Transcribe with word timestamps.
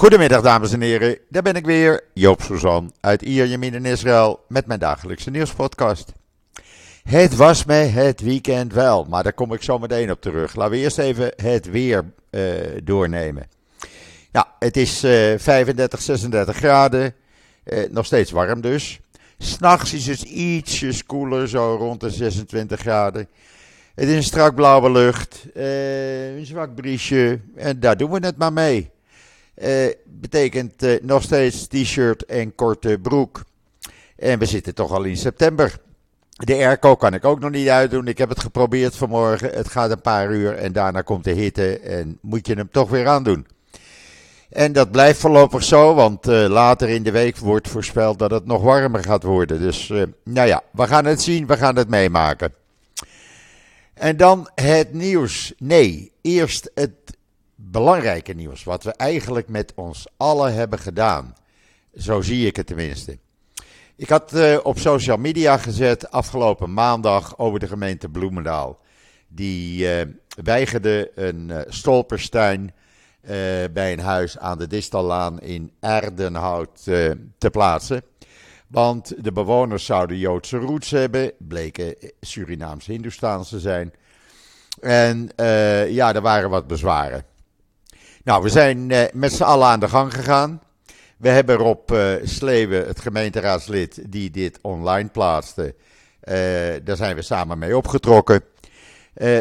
Goedemiddag 0.00 0.42
dames 0.42 0.72
en 0.72 0.80
heren, 0.80 1.18
daar 1.28 1.42
ben 1.42 1.54
ik 1.54 1.64
weer, 1.64 2.04
Joop 2.14 2.42
Suzan 2.42 2.92
uit 3.00 3.22
Ierjemien 3.22 3.74
in 3.74 3.84
Israël 3.84 4.44
met 4.48 4.66
mijn 4.66 4.78
dagelijkse 4.78 5.30
nieuwspodcast. 5.30 6.12
Het 7.02 7.36
was 7.36 7.64
mij 7.64 7.88
het 7.88 8.20
weekend 8.20 8.72
wel, 8.72 9.04
maar 9.04 9.22
daar 9.22 9.32
kom 9.32 9.52
ik 9.52 9.62
zo 9.62 9.78
meteen 9.78 10.10
op 10.10 10.20
terug. 10.20 10.54
Laten 10.54 10.72
we 10.72 10.78
eerst 10.78 10.98
even 10.98 11.32
het 11.36 11.70
weer 11.70 12.12
uh, 12.30 12.42
doornemen. 12.84 13.48
Ja, 14.32 14.54
het 14.58 14.76
is 14.76 15.04
uh, 15.04 15.38
35, 15.38 16.00
36 16.00 16.56
graden, 16.56 17.14
uh, 17.64 17.90
nog 17.90 18.06
steeds 18.06 18.30
warm 18.30 18.60
dus. 18.60 19.00
S'nachts 19.38 19.92
is 19.92 20.06
het 20.06 20.22
ietsjes 20.22 21.04
koeler, 21.04 21.48
zo 21.48 21.76
rond 21.78 22.00
de 22.00 22.10
26 22.10 22.80
graden. 22.80 23.28
Het 23.94 24.08
is 24.08 24.14
een 24.14 24.22
strak 24.22 24.54
blauwe 24.54 24.90
lucht, 24.90 25.46
een 25.54 26.46
zwak 26.46 26.74
briesje 26.74 27.40
en 27.56 27.80
daar 27.80 27.96
doen 27.96 28.10
we 28.10 28.26
het 28.26 28.36
maar 28.36 28.52
mee. 28.52 28.90
Uh, 29.62 29.92
betekent 30.04 30.82
uh, 30.82 31.02
nog 31.02 31.22
steeds 31.22 31.66
t-shirt 31.66 32.24
en 32.24 32.54
korte 32.54 32.98
broek. 33.02 33.42
En 34.16 34.38
we 34.38 34.46
zitten 34.46 34.74
toch 34.74 34.92
al 34.92 35.04
in 35.04 35.16
september. 35.16 35.78
De 36.30 36.54
airco 36.54 36.96
kan 36.96 37.14
ik 37.14 37.24
ook 37.24 37.40
nog 37.40 37.50
niet 37.50 37.68
uitdoen. 37.68 38.06
Ik 38.06 38.18
heb 38.18 38.28
het 38.28 38.40
geprobeerd 38.40 38.96
vanmorgen. 38.96 39.50
Het 39.50 39.68
gaat 39.68 39.90
een 39.90 40.00
paar 40.00 40.30
uur 40.30 40.54
en 40.54 40.72
daarna 40.72 41.00
komt 41.00 41.24
de 41.24 41.32
hitte 41.32 41.78
en 41.78 42.18
moet 42.20 42.46
je 42.46 42.54
hem 42.54 42.68
toch 42.70 42.90
weer 42.90 43.06
aandoen. 43.06 43.46
En 44.50 44.72
dat 44.72 44.90
blijft 44.90 45.20
voorlopig 45.20 45.62
zo, 45.62 45.94
want 45.94 46.28
uh, 46.28 46.48
later 46.48 46.88
in 46.88 47.02
de 47.02 47.10
week 47.10 47.36
wordt 47.36 47.68
voorspeld 47.68 48.18
dat 48.18 48.30
het 48.30 48.46
nog 48.46 48.62
warmer 48.62 49.04
gaat 49.04 49.22
worden. 49.22 49.60
Dus 49.60 49.88
nou 50.24 50.48
ja, 50.48 50.62
we 50.72 50.86
gaan 50.86 51.04
het 51.04 51.22
zien, 51.22 51.46
we 51.46 51.56
gaan 51.56 51.76
het 51.76 51.88
meemaken. 51.88 52.54
En 53.94 54.16
dan 54.16 54.50
het 54.54 54.92
nieuws. 54.92 55.52
Nee, 55.58 56.12
eerst 56.22 56.70
het 56.74 56.92
belangrijke 57.62 58.32
nieuws. 58.32 58.64
Wat 58.64 58.82
we 58.82 58.92
eigenlijk 58.92 59.48
met 59.48 59.72
ons 59.74 60.06
allen 60.16 60.54
hebben 60.54 60.78
gedaan. 60.78 61.34
Zo 61.94 62.20
zie 62.20 62.46
ik 62.46 62.56
het 62.56 62.66
tenminste. 62.66 63.18
Ik 63.96 64.08
had 64.08 64.34
uh, 64.34 64.58
op 64.62 64.78
social 64.78 65.16
media 65.16 65.56
gezet 65.56 66.10
afgelopen 66.10 66.72
maandag 66.72 67.38
over 67.38 67.58
de 67.58 67.68
gemeente 67.68 68.08
Bloemendaal. 68.08 68.78
Die 69.28 69.84
uh, 69.84 70.00
weigerde 70.42 71.10
een 71.14 71.48
uh, 71.48 71.58
stolperstein 71.68 72.74
bij 73.72 73.92
een 73.92 74.00
huis 74.00 74.38
aan 74.38 74.58
de 74.58 74.66
Distallaan 74.66 75.40
in 75.40 75.72
Erdenhout 75.80 76.84
te 77.38 77.50
plaatsen. 77.50 78.02
Want 78.66 79.24
de 79.24 79.32
bewoners 79.32 79.84
zouden 79.84 80.16
Joodse 80.18 80.56
roots 80.56 80.90
hebben, 80.90 81.32
bleken 81.38 81.94
Surinaamse 82.20 82.92
Hindoestaanse 82.92 83.60
zijn. 83.60 83.92
En 84.80 85.28
ja, 85.88 86.14
er 86.14 86.20
waren 86.20 86.50
wat 86.50 86.66
bezwaren. 86.66 87.24
Nou, 88.24 88.42
we 88.42 88.48
zijn 88.48 88.90
uh, 88.90 89.02
met 89.12 89.32
z'n 89.32 89.42
allen 89.42 89.66
aan 89.66 89.80
de 89.80 89.88
gang 89.88 90.14
gegaan. 90.14 90.62
We 91.16 91.28
hebben 91.28 91.56
Rob 91.56 91.90
uh, 91.90 92.12
Sleeuwen, 92.22 92.86
het 92.86 93.00
gemeenteraadslid, 93.00 94.12
die 94.12 94.30
dit 94.30 94.58
online 94.62 95.08
plaatste. 95.08 95.74
Uh, 96.24 96.34
daar 96.84 96.96
zijn 96.96 97.16
we 97.16 97.22
samen 97.22 97.58
mee 97.58 97.76
opgetrokken. 97.76 98.42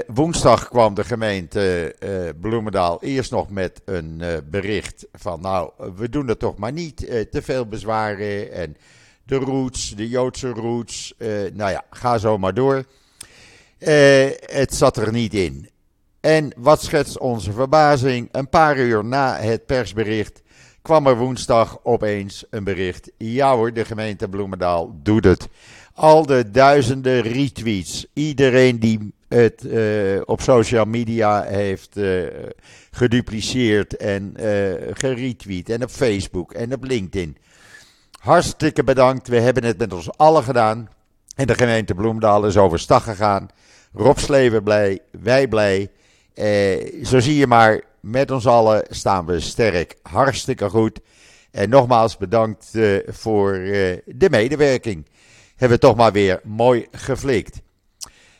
woensdag 0.07 0.67
kwam 0.67 0.93
de 0.93 1.03
gemeente 1.03 1.95
Bloemendaal 2.41 3.03
eerst 3.03 3.31
nog 3.31 3.49
met 3.49 3.81
een 3.85 4.21
bericht 4.49 5.07
van... 5.13 5.41
nou, 5.41 5.71
we 5.95 6.09
doen 6.09 6.27
het 6.27 6.39
toch 6.39 6.57
maar 6.57 6.71
niet, 6.71 6.97
te 7.31 7.41
veel 7.41 7.67
bezwaren 7.67 8.51
en 8.51 8.77
de 9.23 9.35
roots, 9.35 9.95
de 9.95 10.09
Joodse 10.09 10.49
roots. 10.49 11.13
nou 11.53 11.71
ja, 11.71 11.83
ga 11.89 12.17
zo 12.17 12.37
maar 12.37 12.53
door. 12.53 12.83
het 13.79 14.75
zat 14.75 14.97
er 14.97 15.11
niet 15.11 15.33
in. 15.33 15.69
En 16.19 16.51
wat 16.57 16.83
schetst 16.83 17.17
onze 17.17 17.51
verbazing? 17.51 18.29
Een 18.31 18.49
paar 18.49 18.77
uur 18.77 19.05
na 19.05 19.37
het 19.37 19.65
persbericht 19.65 20.41
kwam 20.81 21.07
er 21.07 21.17
woensdag 21.17 21.79
opeens 21.83 22.45
een 22.49 22.63
bericht. 22.63 23.11
Ja 23.17 23.55
hoor, 23.55 23.73
de 23.73 23.85
gemeente 23.85 24.29
Bloemendaal 24.29 24.95
doet 25.03 25.23
het. 25.23 25.47
Al 25.93 26.25
de 26.25 26.51
duizenden 26.51 27.21
retweets, 27.21 28.05
iedereen 28.13 28.79
die 28.79 29.13
het 29.27 29.63
uh, 29.65 30.21
op 30.25 30.41
social 30.41 30.85
media 30.85 31.43
heeft 31.43 31.97
uh, 31.97 32.27
gedupliceerd 32.91 33.97
en 33.97 34.33
uh, 34.39 34.73
geretweet 34.93 35.69
en 35.69 35.83
op 35.83 35.89
Facebook 35.89 36.53
en 36.53 36.73
op 36.73 36.83
LinkedIn. 36.83 37.37
Hartstikke 38.19 38.83
bedankt, 38.83 39.27
we 39.27 39.39
hebben 39.39 39.63
het 39.63 39.77
met 39.77 39.93
ons 39.93 40.17
allen 40.17 40.43
gedaan. 40.43 40.89
En 41.35 41.47
de 41.47 41.55
gemeente 41.55 41.93
Bloemendaal 41.93 42.45
is 42.45 42.57
overstag 42.57 43.03
gegaan. 43.03 43.47
Rob 43.93 44.17
Sleven 44.17 44.63
blij, 44.63 44.99
wij 45.11 45.47
blij. 45.47 45.89
Eh, 46.39 47.05
zo 47.05 47.19
zie 47.19 47.35
je 47.35 47.47
maar, 47.47 47.81
met 47.99 48.31
ons 48.31 48.47
allen 48.47 48.85
staan 48.89 49.25
we 49.25 49.39
sterk. 49.39 49.95
Hartstikke 50.01 50.69
goed. 50.69 50.99
En 51.51 51.69
nogmaals 51.69 52.17
bedankt 52.17 52.69
uh, 52.73 52.99
voor 53.07 53.55
uh, 53.55 53.97
de 54.05 54.29
medewerking. 54.29 55.05
Hebben 55.55 55.79
we 55.79 55.85
toch 55.85 55.95
maar 55.95 56.11
weer 56.11 56.39
mooi 56.43 56.87
geflikt. 56.91 57.61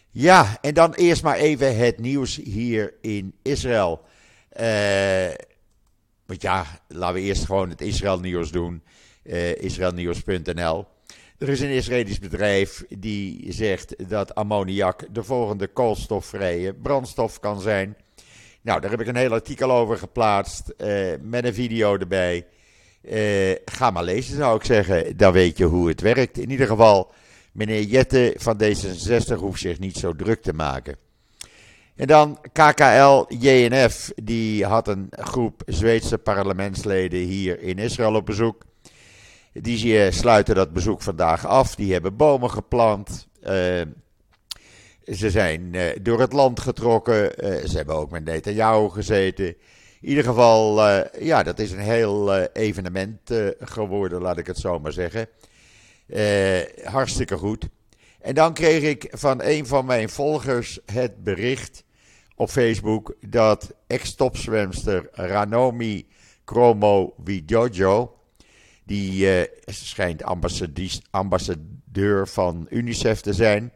Ja, 0.09 0.57
en 0.61 0.73
dan 0.73 0.93
eerst 0.93 1.23
maar 1.23 1.37
even 1.37 1.77
het 1.77 1.99
nieuws 1.99 2.35
hier 2.35 2.93
in 3.01 3.33
Israël. 3.41 4.01
want 6.25 6.41
ja, 6.41 6.65
laten 6.87 7.15
we 7.15 7.21
eerst 7.21 7.45
gewoon 7.45 7.69
het 7.69 7.81
Israël 7.81 8.19
nieuws 8.19 8.51
doen. 8.51 8.83
Israelnieuws.nl. 9.57 10.87
Er 11.39 11.49
is 11.49 11.59
een 11.59 11.69
Israëlisch 11.69 12.19
bedrijf 12.19 12.83
die 12.89 13.51
zegt 13.51 14.09
dat 14.09 14.35
ammoniak 14.35 15.05
de 15.11 15.23
volgende 15.23 15.67
koolstofvrije 15.67 16.73
brandstof 16.73 17.39
kan 17.39 17.61
zijn. 17.61 17.97
Nou, 18.61 18.81
daar 18.81 18.89
heb 18.89 19.01
ik 19.01 19.07
een 19.07 19.15
heel 19.15 19.31
artikel 19.31 19.71
over 19.71 19.97
geplaatst 19.97 20.73
uh, 20.77 21.13
met 21.21 21.45
een 21.45 21.53
video 21.53 21.97
erbij. 21.97 22.45
Uh, 23.01 23.55
ga 23.65 23.91
maar 23.91 24.03
lezen, 24.03 24.35
zou 24.35 24.55
ik 24.55 24.63
zeggen. 24.63 25.17
Dan 25.17 25.33
weet 25.33 25.57
je 25.57 25.65
hoe 25.65 25.87
het 25.87 26.01
werkt. 26.01 26.37
In 26.37 26.49
ieder 26.49 26.67
geval, 26.67 27.11
meneer 27.51 27.81
Jette 27.81 28.33
van 28.37 28.61
D66 28.63 29.37
hoeft 29.37 29.61
zich 29.61 29.79
niet 29.79 29.97
zo 29.97 30.15
druk 30.15 30.41
te 30.41 30.53
maken. 30.53 30.95
En 31.95 32.07
dan 32.07 32.39
KKL 32.53 33.25
JNF, 33.27 34.11
die 34.23 34.65
had 34.65 34.87
een 34.87 35.07
groep 35.09 35.61
Zweedse 35.65 36.17
parlementsleden 36.17 37.19
hier 37.19 37.61
in 37.61 37.77
Israël 37.77 38.15
op 38.15 38.25
bezoek. 38.25 38.67
Die 39.53 40.03
eh, 40.03 40.11
sluiten 40.11 40.55
dat 40.55 40.73
bezoek 40.73 41.01
vandaag 41.01 41.45
af. 41.45 41.75
Die 41.75 41.93
hebben 41.93 42.15
bomen 42.15 42.51
geplant. 42.51 43.27
Uh, 43.43 43.49
ze 45.05 45.29
zijn 45.29 45.73
uh, 45.73 45.85
door 46.01 46.19
het 46.19 46.33
land 46.33 46.59
getrokken. 46.59 47.45
Uh, 47.45 47.65
ze 47.65 47.77
hebben 47.77 47.95
ook 47.95 48.11
met 48.11 48.25
Netanyahu 48.25 48.89
gezeten. 48.89 49.47
In 50.01 50.09
ieder 50.09 50.23
geval, 50.23 50.87
ja, 51.19 51.43
dat 51.43 51.59
is 51.59 51.71
een 51.71 51.79
heel 51.79 52.43
evenement 52.43 53.33
geworden, 53.59 54.21
laat 54.21 54.37
ik 54.37 54.47
het 54.47 54.57
zo 54.57 54.79
maar 54.79 54.91
zeggen. 54.91 55.27
hartstikke 56.83 57.37
goed. 57.37 57.67
En 58.21 58.35
dan 58.35 58.53
kreeg 58.53 58.83
ik 58.83 59.07
van 59.11 59.41
een 59.43 59.67
van 59.67 59.85
mijn 59.85 60.09
volgers 60.09 60.79
het 60.85 61.23
bericht 61.23 61.83
op 62.35 62.49
Facebook 62.49 63.15
dat 63.27 63.73
ex-topzwemster 63.87 65.09
Ranomi 65.11 66.07
Kromo 66.45 67.13
Widojo 67.23 68.18
die 68.89 69.39
uh, 69.39 69.43
schijnt 69.65 70.23
ambassadeur 71.11 72.27
van 72.27 72.67
UNICEF 72.69 73.21
te 73.21 73.33
zijn. 73.33 73.71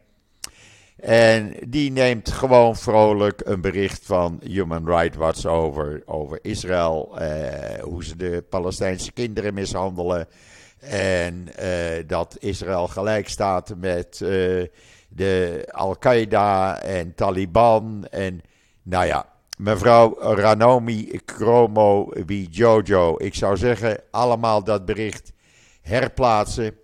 En 0.96 1.54
die 1.68 1.90
neemt 1.90 2.30
gewoon 2.30 2.76
vrolijk 2.76 3.40
een 3.44 3.60
bericht 3.60 4.06
van 4.06 4.40
Human 4.42 4.86
Rights 4.86 5.16
Watch 5.16 5.44
over, 5.44 6.02
over 6.06 6.38
Israël. 6.42 7.16
Uh, 7.18 7.82
hoe 7.82 8.04
ze 8.04 8.16
de 8.16 8.44
Palestijnse 8.48 9.12
kinderen 9.12 9.54
mishandelen. 9.54 10.26
En 10.80 11.48
uh, 11.60 11.68
dat 12.06 12.36
Israël 12.38 12.88
gelijk 12.88 13.28
staat 13.28 13.74
met 13.76 14.18
de 15.08 15.64
Al-Qaeda 15.70 16.82
en 16.82 17.14
Taliban. 17.14 18.06
En 18.10 18.40
nou 18.82 19.06
ja, 19.06 19.33
Mevrouw 19.58 20.16
Ranomi 20.18 21.20
Kromo 21.24 22.12
Jojo, 22.50 23.14
ik 23.18 23.34
zou 23.34 23.56
zeggen, 23.56 24.00
allemaal 24.10 24.64
dat 24.64 24.84
bericht 24.84 25.32
herplaatsen. 25.80 26.76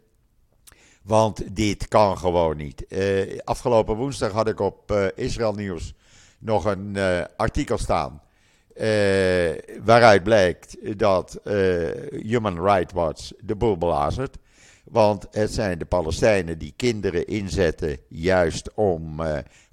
Want 1.03 1.56
dit 1.56 1.89
kan 1.89 2.19
gewoon 2.19 2.56
niet. 2.56 2.85
Uh, 2.89 3.39
afgelopen 3.45 3.97
woensdag 3.97 4.33
had 4.33 4.49
ik 4.49 4.61
op 4.61 4.91
uh, 4.91 5.06
Israël 5.15 5.53
Nieuws 5.53 5.95
nog 6.39 6.65
een 6.65 6.95
uh, 6.97 7.25
artikel 7.37 7.79
staan. 7.79 8.23
waaruit 9.85 10.23
blijkt 10.23 10.99
dat 10.99 11.41
Human 12.11 12.62
Rights 12.65 12.93
Watch 12.93 13.31
de 13.41 13.56
boel 13.56 13.79
belazert. 13.79 14.37
Want 14.91 15.27
het 15.31 15.53
zijn 15.53 15.79
de 15.79 15.85
Palestijnen 15.85 16.59
die 16.59 16.73
kinderen 16.77 17.27
inzetten 17.27 17.99
juist 18.09 18.75
om 18.75 19.21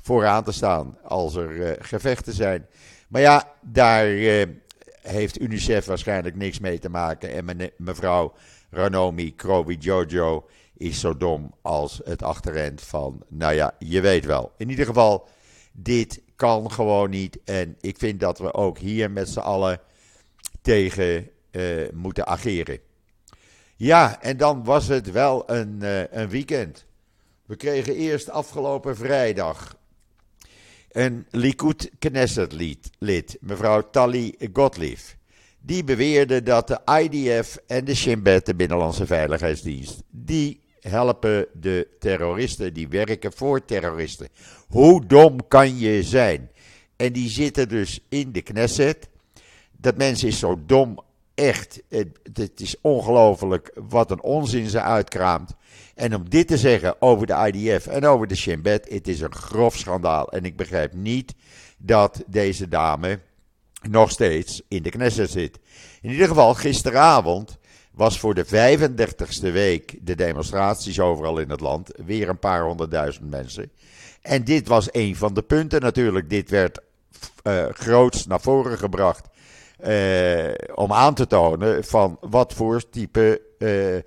vooraan 0.02 0.44
te 0.44 0.52
staan 0.52 0.98
als 1.04 1.36
er 1.36 1.78
gevechten 1.80 2.34
zijn. 2.34 2.66
Maar 3.08 3.22
ja, 3.22 3.54
daar 3.62 4.10
uh, 4.10 4.46
heeft 5.02 5.42
UNICEF 5.42 5.86
waarschijnlijk 5.86 6.36
niks 6.36 6.60
mee 6.60 6.80
te 6.80 6.90
maken. 6.90 7.32
En 7.32 7.72
mevrouw 7.78 8.34
Ranomi 8.70 9.36
Krobi 9.36 9.76
Jojo 9.76 10.48
is 10.78 11.00
zo 11.00 11.18
dom 11.18 11.54
als 11.62 12.02
het 12.04 12.24
achterend 12.24 12.82
van, 12.82 13.24
nou 13.28 13.54
ja, 13.54 13.76
je 13.80 14.02
weet 14.02 14.26
wel. 14.26 14.52
In 14.58 14.70
ieder 14.70 14.86
geval, 14.86 15.28
dit 15.72 16.22
kan 16.36 16.72
gewoon 16.72 17.10
niet. 17.10 17.40
En 17.46 17.76
ik 17.82 17.98
vind 17.98 18.20
dat 18.20 18.40
we 18.40 18.54
ook 18.54 18.78
hier 18.78 19.12
met 19.12 19.30
z'n 19.30 19.40
allen 19.40 19.80
tegen 20.62 21.30
moeten 21.94 22.28
ageren. 22.28 22.80
Ja, 23.78 24.22
en 24.22 24.38
dan 24.38 24.64
was 24.64 24.88
het 24.88 25.12
wel 25.12 25.50
een, 25.50 25.82
een 26.20 26.30
weekend. 26.30 26.86
We 27.46 27.56
kregen 27.56 27.96
eerst 27.96 28.30
afgelopen 28.30 28.96
vrijdag 28.96 29.78
een 30.92 31.26
Likud 31.32 31.92
Knesset 32.00 32.54
lid, 33.00 33.38
mevrouw 33.40 33.90
Tali 33.90 34.36
Gottlieb. 34.54 35.00
Die 35.60 35.84
beweerde 35.84 36.44
dat 36.44 36.68
de 36.68 36.80
IDF 37.02 37.58
en 37.68 37.86
de 37.86 37.96
Shin 37.96 38.24
Bet, 38.24 38.46
de 38.46 38.56
Binnenlandse 38.56 39.06
Veiligheidsdienst, 39.06 40.04
die 40.10 40.62
helpen 40.80 41.48
de 41.54 41.88
terroristen, 42.00 42.74
die 42.74 42.88
werken 42.88 43.34
voor 43.34 43.66
terroristen. 43.66 44.28
Hoe 44.68 45.06
dom 45.06 45.48
kan 45.48 45.78
je 45.78 46.04
zijn? 46.04 46.52
En 46.96 47.14
die 47.14 47.30
zitten 47.30 47.70
dus 47.70 48.00
in 48.10 48.32
de 48.32 48.42
Knesset. 48.42 49.10
Dat 49.72 49.98
mens 49.98 50.24
is 50.24 50.40
zo 50.40 50.60
dom, 50.66 51.00
echt. 51.38 51.82
Het, 52.34 52.62
is 52.62 52.76
ongelooflijk 52.82 53.72
wat 53.90 54.12
een 54.12 54.22
onzin 54.22 54.70
ze 54.70 54.82
uitkraamt. 54.82 55.56
En 55.96 56.16
om 56.16 56.30
dit 56.30 56.48
te 56.48 56.58
zeggen 56.58 57.02
over 57.02 57.28
de 57.28 57.52
IDF 57.54 57.88
en 57.88 58.06
over 58.06 58.28
de 58.28 58.36
Shin 58.36 58.62
Bet, 58.62 58.90
het 58.90 59.08
is 59.08 59.22
een 59.22 59.36
grof 59.36 59.76
schandaal. 59.76 60.32
En 60.32 60.46
ik 60.46 60.56
begrijp 60.56 60.94
niet 60.94 61.34
dat 61.78 62.24
deze 62.28 62.68
dame 62.68 63.20
nog 63.90 64.12
steeds 64.12 64.62
in 64.68 64.84
de 64.84 64.90
Knesset 64.90 65.30
zit. 65.30 65.60
In 66.02 66.12
ieder 66.12 66.28
geval, 66.28 66.54
gisteravond 66.54 67.58
was 67.92 68.20
voor 68.20 68.34
de 68.34 68.46
35ste 68.46 69.52
week 69.52 69.98
de 70.02 70.16
demonstraties 70.16 71.00
overal 71.00 71.40
in 71.40 71.50
het 71.50 71.60
land. 71.60 71.92
Weer 72.06 72.30
een 72.30 72.40
paar 72.40 72.64
honderdduizend 72.64 73.30
mensen. 73.30 73.72
En 74.22 74.44
dit 74.44 74.68
was 74.68 74.88
een 74.92 75.16
van 75.16 75.34
de 75.34 75.42
punten 75.42 75.82
natuurlijk. 75.82 76.30
Dit 76.30 76.50
werd 76.50 76.80
uh, 77.44 77.66
groots 77.72 78.26
naar 78.26 78.42
voren 78.42 78.78
gebracht. 78.78 79.28
Uh, 79.86 80.54
om 80.76 80.94
aan 80.94 81.14
te 81.14 81.28
tonen 81.28 81.84
van 81.84 82.18
wat 82.22 82.54
voor 82.54 82.90
type 82.90 83.42
uh, 83.60 83.98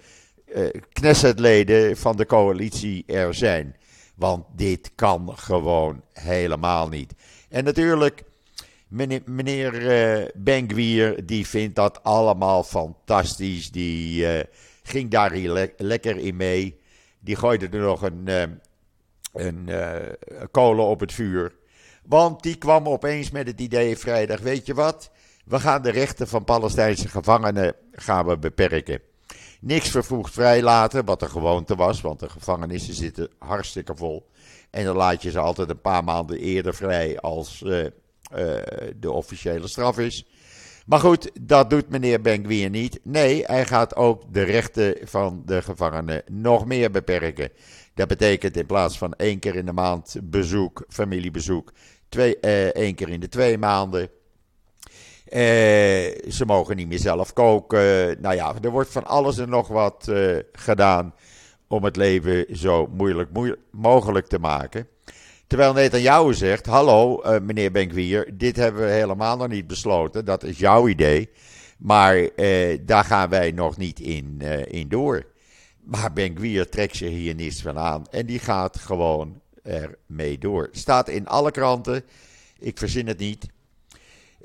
Knessetleden 0.92 1.96
van 1.96 2.16
de 2.16 2.26
coalitie 2.26 3.04
er 3.06 3.34
zijn. 3.34 3.76
Want 4.14 4.44
dit 4.56 4.90
kan 4.94 5.32
gewoon 5.34 6.02
helemaal 6.12 6.88
niet. 6.88 7.14
En 7.48 7.64
natuurlijk, 7.64 8.22
meneer, 8.88 9.22
meneer 9.24 11.26
die 11.26 11.46
vindt 11.46 11.76
dat 11.76 12.02
allemaal 12.02 12.62
fantastisch. 12.62 13.70
Die 13.70 14.26
ging 14.82 15.10
daar 15.10 15.32
hier 15.32 15.72
lekker 15.76 16.18
in 16.18 16.36
mee. 16.36 16.80
Die 17.20 17.36
gooide 17.36 17.68
er 17.68 17.80
nog 17.80 18.02
een, 18.02 18.28
een 19.32 19.70
kolen 20.50 20.84
op 20.84 21.00
het 21.00 21.12
vuur. 21.12 21.52
Want 22.04 22.42
die 22.42 22.56
kwam 22.56 22.88
opeens 22.88 23.30
met 23.30 23.46
het 23.46 23.60
idee 23.60 23.98
vrijdag, 23.98 24.40
weet 24.40 24.66
je 24.66 24.74
wat? 24.74 25.10
We 25.50 25.60
gaan 25.60 25.82
de 25.82 25.90
rechten 25.90 26.28
van 26.28 26.44
Palestijnse 26.44 27.08
gevangenen 27.08 27.74
gaan 27.92 28.26
we 28.26 28.38
beperken. 28.38 29.00
Niks 29.60 29.90
vervroegd 29.90 30.32
vrijlaten, 30.32 31.04
wat 31.04 31.20
de 31.20 31.28
gewoonte 31.28 31.74
was, 31.74 32.00
want 32.00 32.20
de 32.20 32.28
gevangenissen 32.28 32.94
zitten 32.94 33.28
hartstikke 33.38 33.96
vol. 33.96 34.26
En 34.70 34.84
dan 34.84 34.96
laat 34.96 35.22
je 35.22 35.30
ze 35.30 35.38
altijd 35.38 35.70
een 35.70 35.80
paar 35.80 36.04
maanden 36.04 36.38
eerder 36.38 36.74
vrij 36.74 37.18
als 37.20 37.62
uh, 37.66 37.78
uh, 37.78 37.88
de 38.96 39.10
officiële 39.10 39.68
straf 39.68 39.98
is. 39.98 40.26
Maar 40.86 41.00
goed, 41.00 41.30
dat 41.40 41.70
doet 41.70 41.88
meneer 41.88 42.20
Benguier 42.20 42.70
niet. 42.70 43.00
Nee, 43.02 43.44
hij 43.44 43.66
gaat 43.66 43.96
ook 43.96 44.32
de 44.32 44.42
rechten 44.42 44.96
van 45.02 45.42
de 45.46 45.62
gevangenen 45.62 46.22
nog 46.30 46.66
meer 46.66 46.90
beperken. 46.90 47.50
Dat 47.94 48.08
betekent 48.08 48.56
in 48.56 48.66
plaats 48.66 48.98
van 48.98 49.14
één 49.14 49.38
keer 49.38 49.54
in 49.54 49.66
de 49.66 49.72
maand 49.72 50.16
bezoek, 50.22 50.84
familiebezoek, 50.88 51.72
twee, 52.08 52.36
uh, 52.40 52.66
één 52.66 52.94
keer 52.94 53.08
in 53.08 53.20
de 53.20 53.28
twee 53.28 53.58
maanden. 53.58 54.10
Eh, 55.30 56.30
ze 56.30 56.44
mogen 56.46 56.76
niet 56.76 56.88
meer 56.88 56.98
zelf 56.98 57.32
koken. 57.32 58.16
Nou 58.20 58.34
ja, 58.34 58.54
er 58.62 58.70
wordt 58.70 58.90
van 58.90 59.06
alles 59.06 59.38
en 59.38 59.48
nog 59.48 59.68
wat 59.68 60.06
uh, 60.10 60.38
gedaan 60.52 61.14
om 61.68 61.84
het 61.84 61.96
leven 61.96 62.46
zo 62.56 62.86
moeilijk, 62.86 63.32
moeilijk 63.32 63.60
mogelijk 63.70 64.26
te 64.26 64.38
maken. 64.38 64.88
Terwijl 65.46 65.72
Netanyahu 65.72 66.34
zegt: 66.34 66.66
Hallo, 66.66 67.22
uh, 67.24 67.40
meneer 67.40 67.72
Benkwier, 67.72 68.30
dit 68.38 68.56
hebben 68.56 68.82
we 68.82 68.90
helemaal 68.90 69.36
nog 69.36 69.48
niet 69.48 69.66
besloten. 69.66 70.24
Dat 70.24 70.44
is 70.44 70.58
jouw 70.58 70.88
idee. 70.88 71.30
Maar 71.78 72.28
daar 72.80 73.04
gaan 73.04 73.28
wij 73.28 73.50
nog 73.50 73.76
niet 73.76 74.00
in, 74.00 74.40
in 74.68 74.88
door. 74.88 75.26
Maar 75.84 76.12
Benkwier 76.12 76.68
trekt 76.68 76.96
zich 76.96 77.10
hier 77.10 77.34
niets 77.34 77.62
van 77.62 77.78
aan. 77.78 78.06
En 78.10 78.26
die 78.26 78.38
gaat 78.38 78.78
gewoon 78.78 79.40
ermee 79.62 80.38
door. 80.38 80.68
Staat 80.72 81.08
in 81.08 81.26
alle 81.26 81.50
kranten. 81.50 82.02
Ik 82.58 82.78
verzin 82.78 83.06
het 83.06 83.18
niet. 83.18 83.46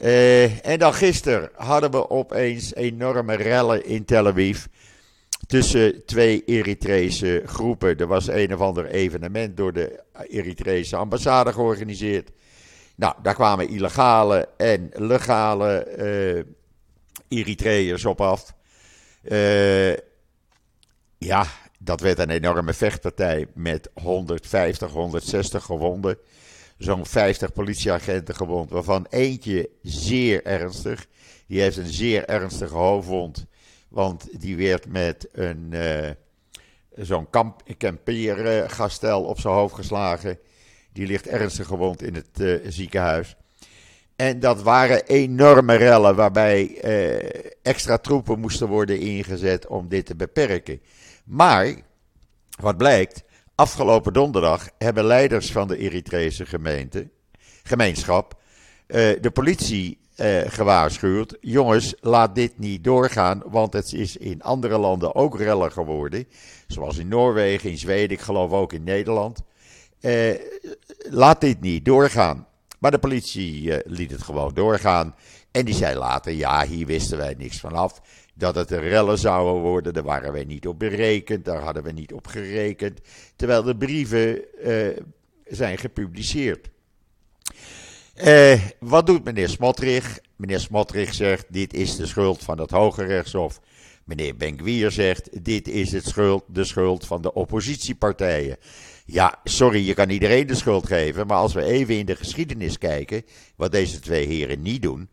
Uh, 0.02 0.66
en 0.66 0.80
dan 0.80 0.94
gisteren 0.94 1.50
hadden 1.56 1.92
we 1.92 2.10
opeens 2.10 2.76
enorme 2.76 3.36
rellen 3.36 3.86
in 3.86 4.06
Tel 4.06 4.28
Aviv. 4.28 4.66
Tussen 5.48 6.06
twee 6.06 6.44
Eritrese 6.46 7.44
groepen. 7.46 7.98
Er 7.98 8.08
was 8.08 8.28
een 8.28 8.54
of 8.54 8.60
ander 8.60 8.86
evenement 8.86 9.58
door 9.58 9.74
de 9.74 10.04
Eritrese 10.28 10.96
ambassade 10.96 11.54
georganiseerd. 11.54 12.32
Nou, 12.96 13.14
daar 13.22 13.34
kwamen 13.34 13.70
illegale 13.70 14.50
en 14.58 14.90
legale 14.94 15.88
uh, 15.98 17.40
Eritreërs 17.40 18.06
op 18.06 18.22
af. 18.22 18.54
Uh, 19.24 19.94
ja, 21.18 21.46
dat 21.80 22.00
werd 22.00 22.20
een 22.20 22.30
enorme 22.30 22.74
vechtpartij 22.74 23.48
met 23.54 23.90
150, 23.94 24.92
160 24.92 25.64
gewonden 25.64 26.18
zo'n 26.78 27.06
50 27.06 27.54
politieagenten 27.54 28.36
gewond, 28.36 28.70
waarvan 28.70 29.06
eentje 29.10 29.70
zeer 29.82 30.46
ernstig. 30.46 31.08
Die 31.48 31.62
heeft 31.62 31.78
een 31.78 31.94
zeer 31.94 32.26
ernstige 32.26 32.76
hoofdwond, 32.76 33.46
want 33.90 34.42
die 34.42 34.58
werd 34.58 34.88
met 34.88 35.28
een 35.32 35.70
uh, 35.72 36.10
zo'n 36.96 37.30
kamp, 37.30 37.62
kampeergastel 37.78 39.24
op 39.24 39.40
zijn 39.40 39.54
hoofd 39.54 39.76
geslagen. 39.76 40.40
Die 40.92 41.08
ligt 41.08 41.28
ernstig 41.28 41.68
gewond 41.68 42.02
in 42.02 42.16
het 42.16 42.40
uh, 42.40 42.60
ziekenhuis. 42.68 43.36
En 44.16 44.40
dat 44.40 44.62
waren 44.62 45.06
enorme 45.06 45.76
rellen 45.76 46.16
waarbij 46.16 46.84
uh, 46.84 47.52
extra 47.62 47.98
troepen 47.98 48.40
moesten 48.40 48.68
worden 48.68 49.00
ingezet 49.00 49.68
om 49.68 49.88
dit 49.88 50.06
te 50.06 50.16
beperken. 50.16 50.82
Maar, 51.26 51.76
wat 52.60 52.78
blijkt, 52.78 53.24
Afgelopen 53.56 54.14
donderdag 54.14 54.70
hebben 54.78 55.06
leiders 55.06 55.52
van 55.52 55.68
de 55.68 55.78
Eritrese 55.78 56.46
gemeente, 56.46 57.10
gemeenschap 57.64 58.34
uh, 58.88 58.98
de 59.22 59.32
politie 59.34 60.00
uh, 60.18 60.42
gewaarschuwd. 60.46 61.38
Jongens, 61.42 61.96
laat 62.00 62.36
dit 62.36 62.60
niet 62.60 62.84
doorgaan, 62.84 63.44
want 63.46 63.74
het 63.74 63.94
is 63.94 64.18
in 64.18 64.42
andere 64.42 64.78
landen 64.78 65.16
ook 65.16 65.38
rellen 65.38 65.72
geworden. 65.72 66.28
Zoals 66.68 66.98
in 66.98 67.08
Noorwegen, 67.08 67.70
in 67.70 67.78
Zweden, 67.78 68.18
ik 68.18 68.24
geloof 68.24 68.52
ook 68.52 68.74
in 68.74 68.84
Nederland. 68.84 69.42
Uh, 70.02 70.34
laat 71.10 71.42
dit 71.42 71.62
niet 71.62 71.86
doorgaan. 71.86 72.48
Maar 72.86 72.94
de 72.94 73.00
politie 73.00 73.74
liet 73.86 74.12
het 74.12 74.22
gewoon 74.22 74.54
doorgaan. 74.54 75.16
En 75.52 75.66
die 75.66 75.74
zei 75.74 75.98
later, 75.98 76.32
ja, 76.32 76.66
hier 76.66 76.86
wisten 76.86 77.18
wij 77.18 77.36
niks 77.38 77.60
vanaf 77.60 78.02
dat 78.34 78.56
het 78.56 78.72
rellen 78.72 79.18
zouden 79.18 79.62
worden. 79.62 79.94
Daar 79.94 80.04
waren 80.04 80.32
wij 80.32 80.44
niet 80.44 80.68
op 80.68 80.80
berekend, 80.80 81.46
daar 81.46 81.62
hadden 81.62 81.84
we 81.84 81.92
niet 81.92 82.14
op 82.14 82.28
gerekend. 82.28 83.00
Terwijl 83.36 83.64
de 83.64 83.76
brieven 83.76 84.42
uh, 84.64 84.98
zijn 85.46 85.78
gepubliceerd. 85.78 86.70
Uh, 88.24 88.62
wat 88.80 89.06
doet 89.06 89.24
meneer 89.24 89.50
Smotrich? 89.50 90.20
Meneer 90.36 90.60
Smotrich 90.60 91.14
zegt: 91.14 91.46
dit 91.50 91.74
is 91.74 91.96
de 91.96 92.06
schuld 92.06 92.44
van 92.44 92.60
het 92.60 92.72
Hoge 92.72 93.04
Rechtshof. 93.04 93.62
Meneer 94.04 94.36
Benkwier 94.36 94.92
zegt: 94.92 95.46
dit 95.46 95.68
is 95.68 95.92
het 95.92 96.06
schuld, 96.06 96.44
de 96.48 96.64
schuld 96.64 97.06
van 97.06 97.22
de 97.22 97.34
oppositiepartijen. 97.34 98.58
Ja, 99.06 99.40
sorry, 99.44 99.88
je 99.88 99.94
kan 99.94 100.10
iedereen 100.10 100.48
de 100.48 100.56
schuld 100.56 100.88
geven, 100.88 101.28
maar 101.28 101.38
als 101.38 101.54
we 101.54 101.64
even 101.64 101.98
in 101.98 102.06
de 102.06 102.16
geschiedenis 102.16 102.78
kijken, 102.78 103.24
wat 103.56 103.72
deze 103.72 104.00
twee 104.00 104.28
heren 104.28 104.62
niet 104.62 104.82
doen, 104.82 105.10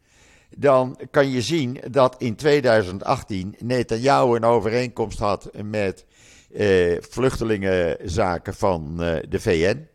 dan 0.57 0.99
kan 1.11 1.31
je 1.31 1.43
zien 1.43 1.81
dat 1.91 2.15
in 2.19 2.37
2018 2.37 3.55
Netanyahu 3.59 4.37
een 4.37 4.45
overeenkomst 4.45 5.19
had 5.19 5.51
met 5.63 6.05
eh, 6.55 6.97
vluchtelingenzaken 7.01 8.55
van 8.55 9.03
eh, 9.03 9.17
de 9.29 9.41
VN. 9.41 9.87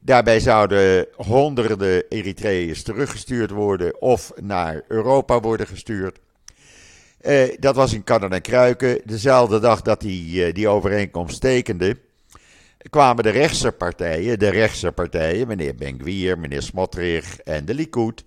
Daarbij 0.00 0.40
zouden 0.40 1.06
honderden 1.16 2.04
Eritreërs 2.08 2.82
teruggestuurd 2.82 3.50
worden 3.50 4.00
of 4.00 4.32
naar 4.40 4.82
Europa 4.88 5.40
worden 5.40 5.66
gestuurd. 5.66 6.18
Eh, 7.20 7.56
dat 7.58 7.74
was 7.74 7.92
in 7.92 8.04
Canada 8.04 8.34
en 8.34 8.42
Kruiken. 8.42 9.00
Dezelfde 9.04 9.58
dag 9.58 9.82
dat 9.82 10.02
hij 10.02 10.46
eh, 10.46 10.54
die 10.54 10.68
overeenkomst 10.68 11.40
tekende, 11.40 11.96
kwamen 12.90 13.24
de 13.24 13.30
rechtse 13.30 13.72
partijen, 13.72 14.38
de 14.38 14.48
rechtse 14.48 14.92
partijen, 14.92 15.46
meneer 15.46 15.74
Benguier, 15.74 16.38
meneer 16.38 16.62
Smotrich 16.62 17.40
en 17.40 17.64
de 17.64 17.74
Likud, 17.74 18.24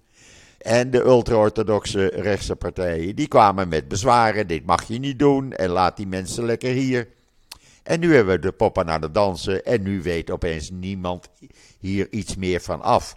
en 0.57 0.91
de 0.91 1.03
ultra-orthodoxe 1.03 2.07
rechtse 2.07 2.55
partijen, 2.55 3.15
die 3.15 3.27
kwamen 3.27 3.67
met 3.67 3.87
bezwaren. 3.87 4.47
Dit 4.47 4.65
mag 4.65 4.87
je 4.87 4.99
niet 4.99 5.19
doen 5.19 5.53
en 5.53 5.69
laat 5.69 5.97
die 5.97 6.07
mensen 6.07 6.45
lekker 6.45 6.71
hier. 6.71 7.07
En 7.83 7.99
nu 7.99 8.15
hebben 8.15 8.35
we 8.35 8.41
de 8.41 8.51
poppen 8.51 8.89
aan 8.89 9.01
het 9.01 9.13
dansen 9.13 9.65
en 9.65 9.81
nu 9.81 10.01
weet 10.01 10.31
opeens 10.31 10.69
niemand 10.69 11.29
hier 11.79 12.07
iets 12.11 12.35
meer 12.35 12.61
van 12.61 12.81
af. 12.81 13.15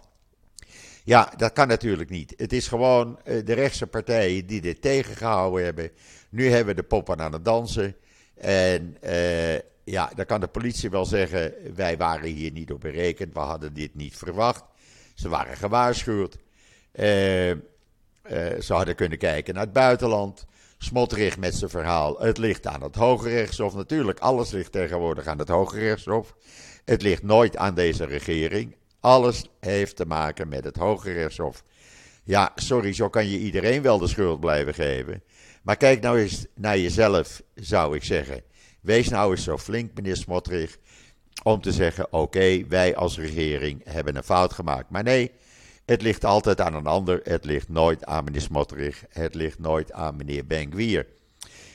Ja, 1.03 1.33
dat 1.37 1.53
kan 1.53 1.67
natuurlijk 1.67 2.09
niet. 2.09 2.33
Het 2.37 2.53
is 2.53 2.67
gewoon 2.67 3.19
de 3.23 3.53
rechtse 3.53 3.87
partijen 3.87 4.45
die 4.45 4.61
dit 4.61 4.81
tegengehouden 4.81 5.63
hebben. 5.63 5.91
Nu 6.29 6.49
hebben 6.49 6.75
we 6.75 6.81
de 6.81 6.87
poppen 6.87 7.21
aan 7.21 7.33
het 7.33 7.45
dansen. 7.45 7.95
En 8.37 8.97
ja, 9.89 10.11
dan 10.15 10.25
kan 10.25 10.39
de 10.39 10.47
politie 10.47 10.89
wel 10.89 11.05
zeggen: 11.05 11.53
wij 11.75 11.97
waren 11.97 12.29
hier 12.29 12.51
niet 12.51 12.71
op 12.71 12.81
berekend, 12.81 13.33
we 13.33 13.39
hadden 13.39 13.73
dit 13.73 13.95
niet 13.95 14.17
verwacht. 14.17 14.63
Ze 15.15 15.29
waren 15.29 15.57
gewaarschuwd. 15.57 16.37
Uh, 16.93 17.03
ze 18.59 18.73
hadden 18.73 18.95
kunnen 18.95 19.17
kijken 19.17 19.53
naar 19.53 19.63
het 19.63 19.73
buitenland. 19.73 20.45
Smotterig 20.77 21.37
met 21.37 21.55
zijn 21.55 21.69
verhaal. 21.69 22.19
Het 22.19 22.37
ligt 22.37 22.67
aan 22.67 22.81
het 22.81 22.95
Hoge 22.95 23.29
Rechtshof. 23.29 23.73
Natuurlijk, 23.75 24.19
alles 24.19 24.51
ligt 24.51 24.71
tegenwoordig 24.71 25.27
aan 25.27 25.39
het 25.39 25.47
Hoge 25.47 25.79
Rechtshof. 25.79 26.35
Het 26.85 27.01
ligt 27.01 27.23
nooit 27.23 27.57
aan 27.57 27.75
deze 27.75 28.05
regering. 28.05 28.75
Alles 28.99 29.49
heeft 29.59 29.95
te 29.95 30.05
maken 30.05 30.47
met 30.47 30.63
het 30.63 30.75
Hoge 30.75 31.11
Rechtshof. 31.11 31.63
Ja, 32.23 32.51
sorry, 32.55 32.93
zo 32.93 33.09
kan 33.09 33.27
je 33.27 33.39
iedereen 33.39 33.81
wel 33.81 33.97
de 33.97 34.07
schuld 34.07 34.39
blijven 34.39 34.73
geven. 34.73 35.23
Maar 35.63 35.77
kijk 35.77 36.01
nou 36.01 36.19
eens 36.19 36.45
naar 36.55 36.77
jezelf, 36.77 37.41
zou 37.55 37.95
ik 37.95 38.03
zeggen. 38.03 38.43
Wees 38.81 39.09
nou 39.09 39.31
eens 39.31 39.43
zo 39.43 39.57
flink, 39.57 39.91
meneer 39.93 40.15
Smotterig, 40.15 40.77
om 41.43 41.61
te 41.61 41.71
zeggen: 41.71 42.13
oké, 42.13 42.67
wij 42.67 42.95
als 42.95 43.17
regering 43.17 43.81
hebben 43.83 44.15
een 44.15 44.23
fout 44.23 44.53
gemaakt. 44.53 44.89
Maar 44.89 45.03
nee, 45.03 45.31
het 45.85 46.01
ligt 46.01 46.25
altijd 46.25 46.61
aan 46.61 46.73
een 46.73 46.87
ander. 46.87 47.19
Het 47.23 47.45
ligt 47.45 47.69
nooit 47.69 48.05
aan 48.05 48.23
meneer 48.23 48.41
Smotterig. 48.41 49.03
Het 49.09 49.35
ligt 49.35 49.59
nooit 49.59 49.91
aan 49.91 50.15
meneer 50.15 50.45
Benguier. 50.45 51.05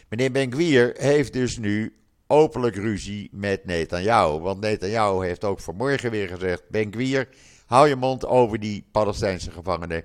Meneer 0.08 0.32
Benguier 0.32 0.94
heeft 0.96 1.32
dus 1.32 1.58
nu 1.58 1.96
openlijk 2.26 2.76
ruzie 2.76 3.28
met 3.32 3.64
Netanyahu. 3.64 4.38
Want 4.38 4.60
Netanyahu 4.60 5.24
heeft 5.24 5.44
ook 5.44 5.60
vanmorgen 5.60 6.10
weer 6.10 6.28
gezegd: 6.28 6.62
Benguier, 6.68 7.28
hou 7.66 7.88
je 7.88 7.96
mond 7.96 8.26
over 8.26 8.60
die 8.60 8.84
Palestijnse 8.92 9.50
gevangenen. 9.50 10.04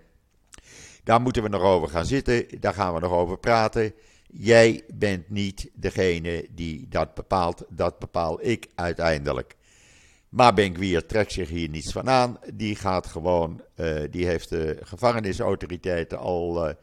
Daar 1.04 1.22
moeten 1.22 1.44
we 1.44 1.50
nog 1.50 1.62
over 1.62 1.88
gaan 1.88 2.06
zitten. 2.06 2.46
Daar 2.60 2.74
gaan 2.74 2.94
we 2.94 3.00
nog 3.00 3.12
over 3.12 3.38
praten. 3.38 3.94
Jij 4.27 4.84
bent 4.93 5.29
niet 5.29 5.69
degene 5.74 6.48
die 6.51 6.88
dat 6.89 7.13
bepaalt, 7.13 7.65
dat 7.69 8.00
bepaal 8.00 8.46
ik 8.46 8.67
uiteindelijk. 8.75 9.55
Maar 10.29 10.53
Benkwier 10.53 11.05
trekt 11.05 11.31
zich 11.31 11.50
hier 11.50 11.69
niets 11.69 11.91
van 11.91 12.10
aan. 12.10 12.39
Die 12.53 12.75
gaat 12.75 13.07
gewoon, 13.07 13.62
uh, 13.75 14.00
die 14.12 14.25
heeft 14.25 14.50
de 14.50 14.77
gevangenisautoriteiten 14.81 16.17
al 16.17 16.67
uh, 16.67 16.74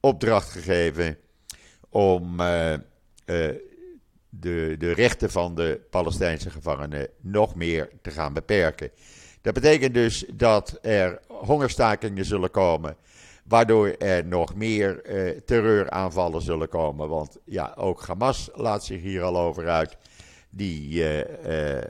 opdracht 0.00 0.50
gegeven 0.50 1.18
om 1.88 2.40
uh, 2.40 2.74
de, 3.24 4.74
de 4.78 4.92
rechten 4.92 5.30
van 5.30 5.54
de 5.54 5.80
Palestijnse 5.90 6.50
gevangenen 6.50 7.08
nog 7.20 7.54
meer 7.54 7.90
te 8.02 8.10
gaan 8.10 8.32
beperken. 8.32 8.90
Dat 9.40 9.54
betekent 9.54 9.94
dus 9.94 10.24
dat 10.34 10.78
er 10.82 11.20
hongerstakingen 11.26 12.24
zullen 12.24 12.50
komen 12.50 12.96
Waardoor 13.48 13.88
er 13.88 14.26
nog 14.26 14.54
meer 14.54 15.02
eh, 15.02 15.40
terreuraanvallen 15.46 16.42
zullen 16.42 16.68
komen. 16.68 17.08
Want 17.08 17.38
ja, 17.44 17.74
ook 17.76 18.06
Hamas 18.06 18.50
laat 18.54 18.84
zich 18.84 19.02
hier 19.02 19.22
al 19.22 19.38
over 19.38 19.68
uit. 19.68 19.96
Die 20.50 21.04
eh, 21.04 21.76
eh, 21.76 21.84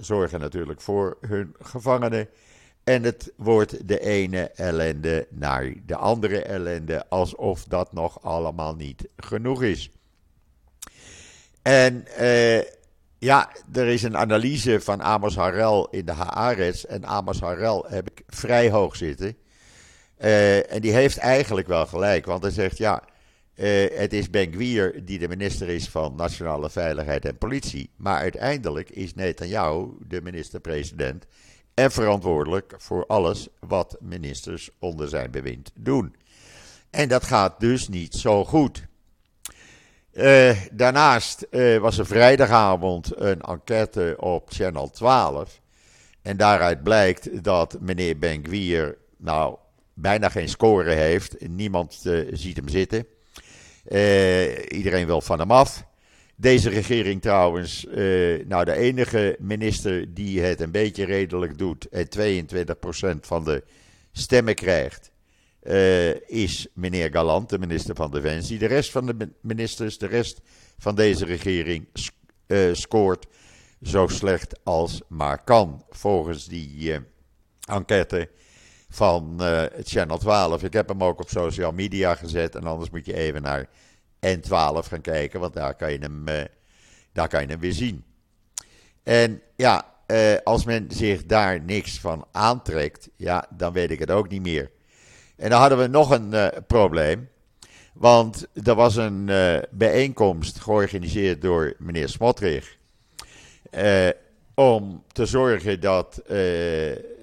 zorgen 0.00 0.40
natuurlijk 0.40 0.80
voor 0.80 1.16
hun 1.20 1.54
gevangenen. 1.60 2.28
En 2.84 3.02
het 3.02 3.32
wordt 3.36 3.88
de 3.88 4.00
ene 4.00 4.50
ellende 4.50 5.26
naar 5.30 5.72
de 5.86 5.96
andere 5.96 6.42
ellende. 6.42 7.08
Alsof 7.08 7.64
dat 7.64 7.92
nog 7.92 8.22
allemaal 8.22 8.74
niet 8.74 9.08
genoeg 9.16 9.62
is. 9.62 9.90
En 11.62 12.04
ja, 13.18 13.50
er 13.72 13.86
is 13.86 14.02
een 14.02 14.16
analyse 14.16 14.80
van 14.80 15.02
Amos 15.02 15.36
Harel 15.36 15.88
in 15.90 16.04
de 16.04 16.12
Haaretz. 16.12 16.84
En 16.84 17.04
Amos 17.04 17.40
Harel 17.40 17.84
heb 17.88 18.10
ik 18.10 18.22
vrij 18.26 18.70
hoog 18.70 18.96
zitten. 18.96 19.36
Uh, 20.24 20.72
en 20.72 20.80
die 20.80 20.92
heeft 20.92 21.16
eigenlijk 21.16 21.66
wel 21.66 21.86
gelijk, 21.86 22.26
want 22.26 22.42
hij 22.42 22.50
zegt 22.50 22.78
ja, 22.78 23.02
uh, 23.54 23.98
het 23.98 24.12
is 24.12 24.30
Ben 24.30 24.52
Gwier 24.52 25.04
die 25.04 25.18
de 25.18 25.28
minister 25.28 25.68
is 25.68 25.88
van 25.88 26.14
Nationale 26.16 26.70
Veiligheid 26.70 27.24
en 27.24 27.38
Politie. 27.38 27.90
Maar 27.96 28.18
uiteindelijk 28.18 28.90
is 28.90 29.14
Netanyahu 29.14 29.86
de 30.08 30.22
minister-president 30.22 31.26
en 31.74 31.90
verantwoordelijk 31.90 32.74
voor 32.76 33.06
alles 33.06 33.48
wat 33.60 33.96
ministers 34.00 34.70
onder 34.78 35.08
zijn 35.08 35.30
bewind 35.30 35.70
doen. 35.74 36.16
En 36.90 37.08
dat 37.08 37.24
gaat 37.24 37.60
dus 37.60 37.88
niet 37.88 38.14
zo 38.14 38.44
goed. 38.44 38.86
Uh, 40.12 40.58
daarnaast 40.72 41.46
was 41.80 41.98
er 41.98 42.06
vrijdagavond 42.06 43.20
een 43.20 43.40
enquête 43.40 44.16
op 44.18 44.50
Channel 44.52 44.90
12. 44.90 45.60
En 46.22 46.36
daaruit 46.36 46.82
blijkt 46.82 47.44
dat 47.44 47.76
meneer 47.80 48.18
Ben 48.18 48.44
Gwier, 48.44 48.96
nou, 49.16 49.56
bijna 49.94 50.28
geen 50.28 50.48
score 50.48 50.92
heeft. 50.92 51.48
Niemand 51.48 52.02
uh, 52.06 52.28
ziet 52.32 52.56
hem 52.56 52.68
zitten. 52.68 53.06
Uh, 53.88 54.58
iedereen 54.68 55.06
wil 55.06 55.20
van 55.20 55.38
hem 55.38 55.50
af. 55.50 55.86
Deze 56.36 56.68
regering 56.68 57.22
trouwens, 57.22 57.84
uh, 57.84 58.46
nou 58.46 58.64
de 58.64 58.72
enige 58.72 59.36
minister 59.40 60.14
die 60.14 60.40
het 60.40 60.60
een 60.60 60.70
beetje 60.70 61.04
redelijk 61.04 61.58
doet 61.58 61.88
en 61.88 62.08
22% 63.16 63.20
van 63.20 63.44
de 63.44 63.64
stemmen 64.12 64.54
krijgt, 64.54 65.12
is 66.26 66.66
meneer 66.74 67.10
Galant, 67.10 67.48
de 67.48 67.58
minister 67.58 67.94
van 67.94 68.10
Defensie. 68.10 68.58
De 68.58 68.66
rest 68.66 68.90
van 68.90 69.06
de 69.06 69.30
ministers, 69.40 69.98
de 69.98 70.06
rest 70.06 70.40
van 70.78 70.94
deze 70.94 71.24
regering 71.24 71.88
scoort 72.72 73.26
zo 73.82 74.06
slecht 74.06 74.64
als 74.64 75.02
maar 75.08 75.44
kan, 75.44 75.84
volgens 75.90 76.46
die 76.46 76.98
enquête 77.68 78.28
van 78.94 79.36
uh, 79.40 79.62
Channel 79.82 80.18
12. 80.18 80.62
Ik 80.62 80.72
heb 80.72 80.88
hem 80.88 81.04
ook 81.04 81.20
op 81.20 81.28
social 81.28 81.72
media 81.72 82.14
gezet. 82.14 82.54
En 82.54 82.64
anders 82.64 82.90
moet 82.90 83.06
je 83.06 83.14
even 83.14 83.42
naar 83.42 83.68
N12 84.26 84.88
gaan 84.88 85.00
kijken, 85.00 85.40
want 85.40 85.54
daar 85.54 85.74
kan 85.74 85.92
je 85.92 85.98
hem, 85.98 86.28
uh, 86.28 86.34
daar 87.12 87.28
kan 87.28 87.40
je 87.40 87.46
hem 87.46 87.60
weer 87.60 87.72
zien. 87.72 88.04
En 89.02 89.42
ja, 89.56 89.84
uh, 90.06 90.34
als 90.44 90.64
men 90.64 90.86
zich 90.88 91.26
daar 91.26 91.60
niks 91.60 92.00
van 92.00 92.26
aantrekt, 92.32 93.08
ja, 93.16 93.46
dan 93.56 93.72
weet 93.72 93.90
ik 93.90 93.98
het 93.98 94.10
ook 94.10 94.28
niet 94.28 94.42
meer. 94.42 94.70
En 95.36 95.50
dan 95.50 95.60
hadden 95.60 95.78
we 95.78 95.86
nog 95.86 96.10
een 96.10 96.52
probleem. 96.66 97.28
Want 97.92 98.46
er 98.64 98.74
was 98.74 98.96
een 98.96 99.30
bijeenkomst 99.70 100.60
georganiseerd 100.60 101.42
door 101.42 101.74
meneer 101.78 102.08
Smotrich. 102.08 102.76
om 104.54 105.02
te 105.12 105.26
zorgen 105.26 105.80
dat 105.80 106.18
eh, 106.18 107.13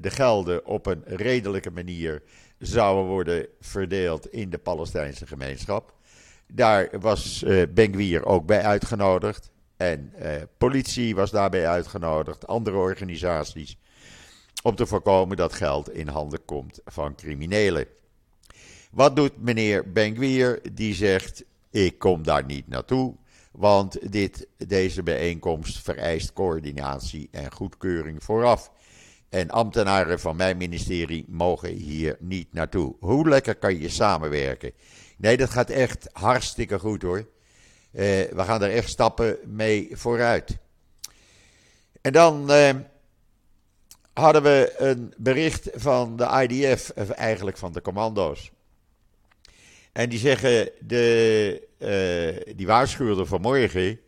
de 0.00 0.10
gelden 0.10 0.66
op 0.66 0.86
een 0.86 1.02
redelijke 1.04 1.70
manier 1.70 2.22
zouden 2.58 3.04
worden 3.04 3.46
verdeeld 3.60 4.32
in 4.32 4.50
de 4.50 4.58
Palestijnse 4.58 5.26
gemeenschap. 5.26 5.94
Daar 6.52 6.88
was 7.00 7.42
uh, 7.42 7.62
Benguier 7.70 8.24
ook 8.24 8.46
bij 8.46 8.62
uitgenodigd. 8.62 9.50
En 9.76 10.12
uh, 10.22 10.32
politie 10.58 11.14
was 11.14 11.30
daarbij 11.30 11.68
uitgenodigd, 11.68 12.46
andere 12.46 12.76
organisaties. 12.76 13.78
Om 14.62 14.74
te 14.74 14.86
voorkomen 14.86 15.36
dat 15.36 15.52
geld 15.52 15.90
in 15.90 16.08
handen 16.08 16.44
komt 16.44 16.80
van 16.84 17.14
criminelen. 17.14 17.86
Wat 18.90 19.16
doet 19.16 19.42
meneer 19.42 19.92
Benguier? 19.92 20.60
Die 20.72 20.94
zegt: 20.94 21.44
Ik 21.70 21.98
kom 21.98 22.22
daar 22.22 22.44
niet 22.44 22.68
naartoe. 22.68 23.14
Want 23.50 24.12
dit, 24.12 24.46
deze 24.56 25.02
bijeenkomst 25.02 25.82
vereist 25.82 26.32
coördinatie 26.32 27.28
en 27.30 27.52
goedkeuring 27.52 28.24
vooraf. 28.24 28.70
En 29.28 29.50
ambtenaren 29.50 30.20
van 30.20 30.36
mijn 30.36 30.56
ministerie 30.56 31.24
mogen 31.28 31.68
hier 31.68 32.16
niet 32.20 32.52
naartoe. 32.52 32.94
Hoe 33.00 33.28
lekker 33.28 33.54
kan 33.54 33.80
je 33.80 33.88
samenwerken? 33.88 34.72
Nee, 35.16 35.36
dat 35.36 35.50
gaat 35.50 35.70
echt 35.70 36.08
hartstikke 36.12 36.78
goed 36.78 37.02
hoor. 37.02 37.18
Uh, 37.18 38.02
we 38.12 38.42
gaan 38.44 38.62
er 38.62 38.70
echt 38.70 38.88
stappen 38.88 39.38
mee 39.44 39.88
vooruit. 39.92 40.58
En 42.00 42.12
dan 42.12 42.50
uh, 42.50 42.70
hadden 44.12 44.42
we 44.42 44.74
een 44.76 45.14
bericht 45.16 45.70
van 45.74 46.16
de 46.16 46.46
IDF, 46.48 46.90
eigenlijk 46.90 47.56
van 47.56 47.72
de 47.72 47.80
commando's. 47.80 48.50
En 49.92 50.08
die 50.08 50.18
zeggen, 50.18 50.70
de, 50.80 51.68
uh, 52.46 52.54
die 52.56 52.66
waarschuwden 52.66 53.26
vanmorgen 53.26 54.00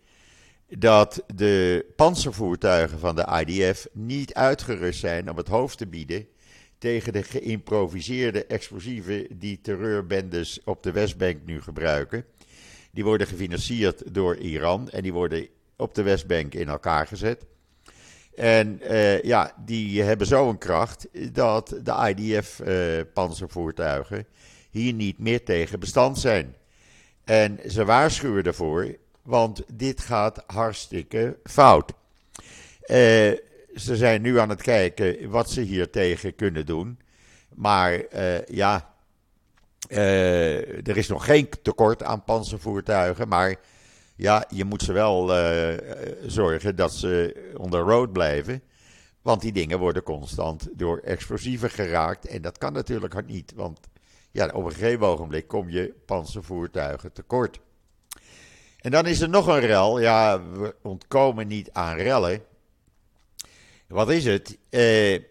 dat 0.68 1.22
de 1.34 1.86
panzervoertuigen 1.96 2.98
van 2.98 3.16
de 3.16 3.44
IDF 3.46 3.86
niet 3.92 4.34
uitgerust 4.34 5.00
zijn 5.00 5.30
om 5.30 5.36
het 5.36 5.48
hoofd 5.48 5.78
te 5.78 5.86
bieden 5.86 6.26
tegen 6.78 7.12
de 7.12 7.22
geïmproviseerde 7.22 8.46
explosieven 8.46 9.26
die 9.38 9.60
terreurbendes 9.60 10.60
op 10.64 10.82
de 10.82 10.92
Westbank 10.92 11.38
nu 11.44 11.62
gebruiken. 11.62 12.24
Die 12.92 13.04
worden 13.04 13.26
gefinancierd 13.26 14.14
door 14.14 14.36
Iran 14.36 14.90
en 14.90 15.02
die 15.02 15.12
worden 15.12 15.48
op 15.76 15.94
de 15.94 16.02
Westbank 16.02 16.54
in 16.54 16.68
elkaar 16.68 17.06
gezet. 17.06 17.44
En 18.34 18.80
uh, 18.82 19.22
ja, 19.22 19.52
die 19.64 20.02
hebben 20.02 20.26
zo'n 20.26 20.58
kracht 20.58 21.08
dat 21.32 21.74
de 21.82 22.14
IDF-panzervoertuigen 22.14 24.18
uh, 24.18 24.24
hier 24.70 24.92
niet 24.92 25.18
meer 25.18 25.44
tegen 25.44 25.80
bestand 25.80 26.18
zijn. 26.18 26.56
En 27.24 27.58
ze 27.66 27.84
waarschuwen 27.84 28.44
ervoor 28.44 28.96
want 29.28 29.62
dit 29.72 30.00
gaat 30.00 30.42
hartstikke 30.46 31.38
fout. 31.44 31.92
Uh, 31.92 32.96
ze 33.74 33.96
zijn 33.96 34.22
nu 34.22 34.38
aan 34.38 34.48
het 34.48 34.62
kijken 34.62 35.30
wat 35.30 35.50
ze 35.50 35.60
hier 35.60 35.90
tegen 35.90 36.34
kunnen 36.34 36.66
doen. 36.66 36.98
Maar 37.54 38.02
ja, 38.46 38.94
er 39.88 40.96
is 40.96 41.08
nog 41.08 41.24
geen 41.24 41.48
tekort 41.62 42.02
aan 42.02 42.24
panzervoertuigen, 42.24 43.28
maar 43.28 43.56
ja, 44.16 44.44
je 44.54 44.64
moet 44.64 44.82
ze 44.82 44.92
wel 44.92 45.26
zorgen 46.26 46.76
dat 46.76 46.92
ze 46.92 47.34
on 47.56 47.70
the 47.70 47.78
road 47.78 48.12
blijven. 48.12 48.62
Want 49.22 49.40
die 49.40 49.52
dingen 49.52 49.78
worden 49.78 50.02
constant 50.02 50.68
door 50.72 50.98
explosieven 50.98 51.70
geraakt. 51.70 52.26
En 52.26 52.42
dat 52.42 52.58
kan 52.58 52.72
natuurlijk 52.72 53.26
niet, 53.26 53.52
want 53.54 53.80
ja, 54.30 54.46
op 54.52 54.64
een 54.64 54.72
gegeven 54.72 55.06
ogenblik 55.06 55.48
kom 55.48 55.70
je 55.70 55.94
panzervoertuigen 56.06 57.12
tekort. 57.12 57.60
En 58.78 58.90
dan 58.90 59.06
is 59.06 59.20
er 59.20 59.28
nog 59.28 59.46
een 59.46 59.60
rel. 59.60 60.00
Ja, 60.00 60.42
we 60.42 60.74
ontkomen 60.82 61.46
niet 61.46 61.70
aan 61.72 61.96
rellen. 61.96 62.42
Wat 63.86 64.10
is 64.10 64.24
het? 64.24 64.58
Eh, 64.70 65.22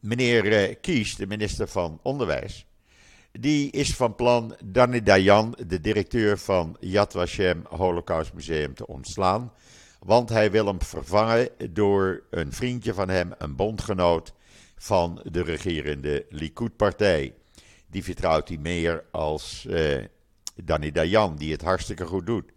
meneer 0.00 0.52
eh, 0.52 0.74
Kies, 0.80 1.16
de 1.16 1.26
minister 1.26 1.68
van 1.68 2.00
Onderwijs, 2.02 2.66
die 3.32 3.70
is 3.70 3.94
van 3.94 4.14
plan 4.14 4.56
Danny 4.64 5.02
Dayan, 5.02 5.58
de 5.66 5.80
directeur 5.80 6.38
van 6.38 6.76
Yad 6.80 7.12
Vashem 7.12 7.64
Holocaust 7.68 8.32
Museum, 8.32 8.74
te 8.74 8.86
ontslaan. 8.86 9.52
Want 9.98 10.28
hij 10.28 10.50
wil 10.50 10.66
hem 10.66 10.82
vervangen 10.82 11.48
door 11.70 12.22
een 12.30 12.52
vriendje 12.52 12.94
van 12.94 13.08
hem, 13.08 13.32
een 13.38 13.56
bondgenoot 13.56 14.32
van 14.76 15.20
de 15.30 15.42
regerende 15.42 16.26
Likud-partij. 16.28 17.34
Die 17.86 18.04
vertrouwt 18.04 18.48
hij 18.48 18.58
meer 18.58 19.04
als 19.10 19.66
eh, 19.66 20.04
Danny 20.64 20.90
Dayan, 20.90 21.36
die 21.36 21.52
het 21.52 21.62
hartstikke 21.62 22.06
goed 22.06 22.26
doet. 22.26 22.52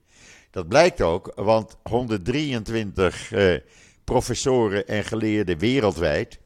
Dat 0.52 0.68
blijkt 0.68 1.02
ook, 1.02 1.32
want 1.36 1.78
123 1.84 3.32
eh, 3.32 3.56
professoren 4.04 4.88
en 4.88 5.04
geleerden 5.04 5.58
wereldwijd, 5.58 6.40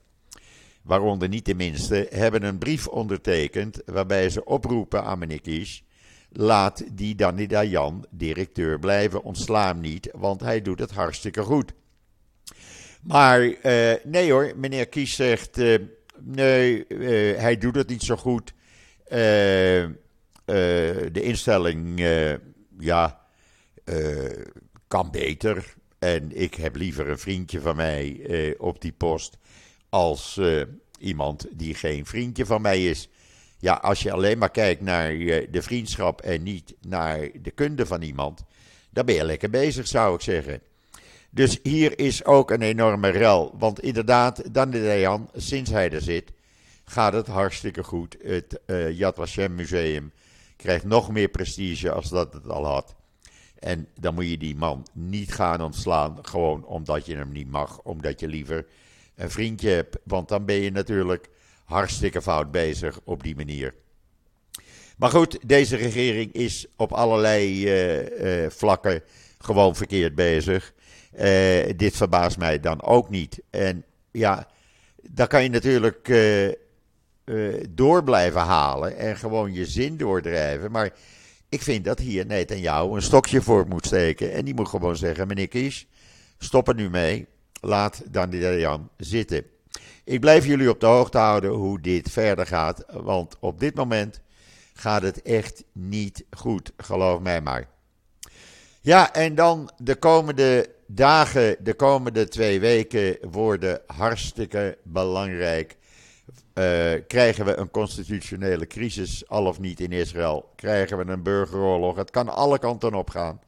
waaronder 0.81 1.27
niet 1.29 1.45
de 1.45 1.55
minste, 1.55 2.07
hebben 2.09 2.43
een 2.43 2.57
brief 2.57 2.87
ondertekend 2.87 3.81
waarbij 3.85 4.29
ze 4.29 4.45
oproepen 4.45 5.03
aan 5.03 5.19
meneer 5.19 5.41
Kies 5.41 5.83
laat 6.31 6.83
die 6.91 7.15
Danny 7.15 7.47
Dayan 7.47 8.05
directeur 8.09 8.79
blijven. 8.79 9.23
Ontsla 9.23 9.67
hem 9.67 9.79
niet, 9.79 10.09
want 10.13 10.41
hij 10.41 10.61
doet 10.61 10.79
het 10.79 10.91
hartstikke 10.91 11.41
goed. 11.41 11.73
Maar 13.01 13.41
uh, 13.41 13.93
nee 14.03 14.31
hoor, 14.31 14.53
meneer 14.55 14.87
Kies 14.87 15.15
zegt: 15.15 15.57
uh, 15.57 15.77
nee, 16.19 16.85
hij 17.37 17.57
doet 17.57 17.75
het 17.75 17.87
niet 17.87 18.03
zo 18.03 18.15
goed. 18.15 18.53
De 20.45 21.21
instelling, 21.21 21.99
ja, 22.79 23.21
kan 24.87 25.11
beter. 25.11 25.73
En 25.99 26.41
ik 26.41 26.55
heb 26.55 26.75
liever 26.75 27.09
een 27.09 27.19
vriendje 27.19 27.61
van 27.61 27.75
mij 27.75 28.55
op 28.57 28.81
die 28.81 28.91
post 28.91 29.37
als 29.89 30.39
iemand 30.99 31.45
die 31.51 31.73
geen 31.73 32.05
vriendje 32.05 32.45
van 32.45 32.61
mij 32.61 32.85
is. 32.85 33.09
Ja, 33.59 33.73
als 33.73 34.01
je 34.01 34.11
alleen 34.11 34.37
maar 34.37 34.51
kijkt 34.51 34.81
naar 34.81 35.09
de 35.51 35.61
vriendschap 35.61 36.21
en 36.21 36.43
niet 36.43 36.75
naar 36.87 37.29
de 37.41 37.51
kunde 37.51 37.85
van 37.85 38.01
iemand, 38.01 38.43
dan 38.89 39.05
ben 39.05 39.15
je 39.15 39.23
lekker 39.23 39.49
bezig, 39.49 39.87
zou 39.87 40.15
ik 40.15 40.21
zeggen. 40.21 40.61
Dus 41.29 41.59
hier 41.63 41.99
is 41.99 42.25
ook 42.25 42.51
een 42.51 42.61
enorme 42.61 43.09
rel. 43.09 43.55
Want 43.57 43.79
inderdaad, 43.79 44.53
Dan 44.53 44.69
de 44.69 45.19
sinds 45.35 45.71
hij 45.71 45.91
er 45.91 46.01
zit, 46.01 46.31
gaat 46.85 47.13
het 47.13 47.27
hartstikke 47.27 47.83
goed. 47.83 48.17
Het 48.23 48.59
uh, 48.67 48.97
Yad 48.97 49.37
Museum 49.49 50.11
krijgt 50.55 50.85
nog 50.85 51.11
meer 51.11 51.27
prestige 51.27 51.91
als 51.91 52.09
dat 52.09 52.33
het 52.33 52.49
al 52.49 52.65
had. 52.65 52.95
En 53.59 53.87
dan 53.99 54.13
moet 54.13 54.29
je 54.29 54.37
die 54.37 54.55
man 54.55 54.87
niet 54.93 55.33
gaan 55.33 55.61
ontslaan, 55.61 56.17
gewoon 56.21 56.65
omdat 56.65 57.05
je 57.05 57.15
hem 57.15 57.31
niet 57.31 57.49
mag, 57.49 57.79
omdat 57.81 58.19
je 58.19 58.27
liever 58.27 58.65
een 59.15 59.31
vriendje 59.31 59.69
hebt. 59.69 59.97
Want 60.03 60.27
dan 60.27 60.45
ben 60.45 60.55
je 60.55 60.71
natuurlijk 60.71 61.29
hartstikke 61.63 62.21
fout 62.21 62.51
bezig 62.51 62.99
op 63.03 63.23
die 63.23 63.35
manier. 63.35 63.73
Maar 64.97 65.09
goed, 65.09 65.37
deze 65.45 65.75
regering 65.75 66.33
is 66.33 66.65
op 66.75 66.91
allerlei 66.91 67.63
uh, 67.63 68.43
uh, 68.43 68.49
vlakken 68.49 69.03
gewoon 69.37 69.75
verkeerd 69.75 70.15
bezig. 70.15 70.73
Uh, 71.13 71.21
dit 71.75 71.95
verbaast 71.95 72.37
mij 72.37 72.59
dan 72.59 72.81
ook 72.81 73.09
niet. 73.09 73.41
En 73.49 73.85
ja, 74.11 74.47
daar 75.01 75.27
kan 75.27 75.43
je 75.43 75.49
natuurlijk 75.49 76.07
door 77.69 78.03
blijven 78.03 78.41
halen 78.41 78.97
en 78.97 79.17
gewoon 79.17 79.53
je 79.53 79.65
zin 79.65 79.97
doordrijven. 79.97 80.71
Maar 80.71 80.93
ik 81.49 81.61
vind 81.61 81.85
dat 81.85 81.99
hier 81.99 82.25
jou 82.59 82.95
een 82.95 83.01
stokje 83.01 83.41
voor 83.41 83.67
moet 83.67 83.85
steken. 83.85 84.31
En 84.33 84.45
die 84.45 84.53
moet 84.53 84.69
gewoon 84.69 84.97
zeggen: 84.97 85.27
meneer 85.27 85.47
Kies, 85.47 85.87
stop 86.37 86.67
er 86.67 86.75
nu 86.75 86.89
mee. 86.89 87.27
Laat 87.61 88.01
Jan 88.59 88.89
zitten. 88.97 89.43
Ik 90.03 90.19
blijf 90.19 90.45
jullie 90.45 90.69
op 90.69 90.79
de 90.79 90.85
hoogte 90.85 91.17
houden 91.17 91.51
hoe 91.51 91.81
dit 91.81 92.11
verder 92.11 92.47
gaat, 92.47 92.85
want 92.91 93.35
op 93.39 93.59
dit 93.59 93.75
moment 93.75 94.21
gaat 94.73 95.01
het 95.01 95.21
echt 95.21 95.63
niet 95.71 96.25
goed, 96.29 96.71
geloof 96.77 97.19
mij 97.19 97.41
maar. 97.41 97.67
Ja, 98.81 99.13
en 99.13 99.35
dan 99.35 99.71
de 99.77 99.95
komende 99.95 100.69
dagen, 100.87 101.57
de 101.59 101.73
komende 101.73 102.27
twee 102.27 102.59
weken 102.59 103.17
worden 103.29 103.81
hartstikke 103.87 104.77
belangrijk. 104.83 105.75
Uh, 106.55 106.93
krijgen 107.07 107.45
we 107.45 107.55
een 107.55 107.71
constitutionele 107.71 108.67
crisis, 108.67 109.27
al 109.27 109.45
of 109.45 109.59
niet 109.59 109.79
in 109.79 109.91
Israël? 109.91 110.49
Krijgen 110.55 110.97
we 110.97 111.11
een 111.11 111.23
burgeroorlog? 111.23 111.95
Het 111.95 112.11
kan 112.11 112.29
alle 112.29 112.59
kanten 112.59 112.93
op 112.93 113.09
gaan. 113.09 113.41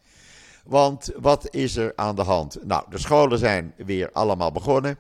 Want 0.65 1.12
wat 1.15 1.54
is 1.54 1.76
er 1.76 1.93
aan 1.96 2.15
de 2.15 2.22
hand? 2.22 2.58
Nou, 2.63 2.86
de 2.89 2.98
scholen 2.98 3.38
zijn 3.38 3.74
weer 3.78 4.12
allemaal 4.12 4.52
begonnen. 4.52 4.98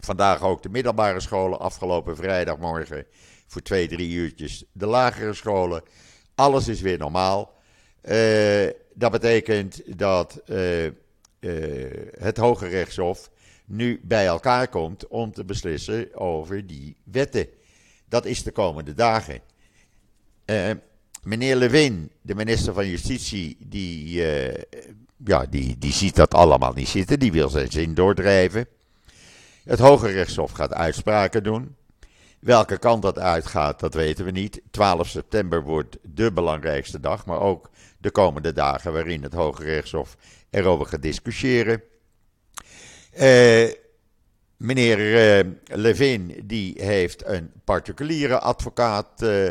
Vandaag 0.00 0.42
ook 0.42 0.62
de 0.62 0.68
middelbare 0.68 1.20
scholen, 1.20 1.58
afgelopen 1.58 2.16
vrijdagmorgen 2.16 3.06
voor 3.46 3.62
twee, 3.62 3.88
drie 3.88 4.10
uurtjes 4.10 4.64
de 4.72 4.86
lagere 4.86 5.34
scholen. 5.34 5.82
Alles 6.34 6.68
is 6.68 6.80
weer 6.80 6.98
normaal. 6.98 7.54
Uh, 8.02 8.70
dat 8.94 9.10
betekent 9.10 9.98
dat 9.98 10.40
uh, 10.46 10.90
het 12.18 12.36
Hoge 12.36 12.66
Rechtshof 12.66 13.30
nu 13.66 14.00
bij 14.02 14.26
elkaar 14.26 14.68
komt 14.68 15.06
om 15.06 15.32
te 15.32 15.44
beslissen 15.44 16.14
over 16.14 16.66
die 16.66 16.96
wetten. 17.04 17.46
Dat 18.08 18.24
is 18.24 18.42
de 18.42 18.52
komende 18.52 18.94
dagen. 18.94 19.40
meneer 21.22 21.56
Levin, 21.56 22.10
de 22.22 22.34
minister 22.34 22.74
van 22.74 22.88
Justitie, 22.88 23.56
die, 23.60 24.22
ja, 25.24 25.46
die, 25.50 25.78
die 25.78 25.92
ziet 25.92 26.16
dat 26.16 26.34
allemaal 26.34 26.72
niet 26.72 26.88
zitten. 26.88 27.18
Die 27.18 27.32
wil 27.32 27.48
zijn 27.48 27.70
zin 27.70 27.94
doordrijven. 27.94 28.66
Het 29.64 29.78
Hoge 29.78 30.08
Rechtshof 30.08 30.50
gaat 30.50 30.72
uitspraken 30.72 31.42
doen. 31.42 31.76
Welke 32.40 32.78
kant 32.78 33.02
dat 33.02 33.18
uitgaat, 33.18 33.80
dat 33.80 33.94
weten 33.94 34.24
we 34.24 34.30
niet. 34.30 34.60
12 34.70 35.08
september 35.08 35.62
wordt 35.62 35.96
de 36.02 36.32
belangrijkste 36.32 37.00
dag, 37.00 37.26
maar 37.26 37.40
ook 37.40 37.70
de 37.98 38.10
komende 38.10 38.52
dagen 38.52 38.92
waarin 38.92 39.22
het 39.22 39.32
Hoge 39.32 39.64
Rechtshof 39.64 40.16
erover 40.50 40.86
gaat 40.86 41.02
discussiëren. 41.02 41.82
Uh, 43.20 43.70
meneer 44.56 44.98
uh, 45.44 45.52
Levin 45.64 46.42
die 46.44 46.82
heeft 46.82 47.26
een 47.26 47.50
particuliere 47.64 48.38
advocaat 48.38 49.22
uh, 49.22 49.50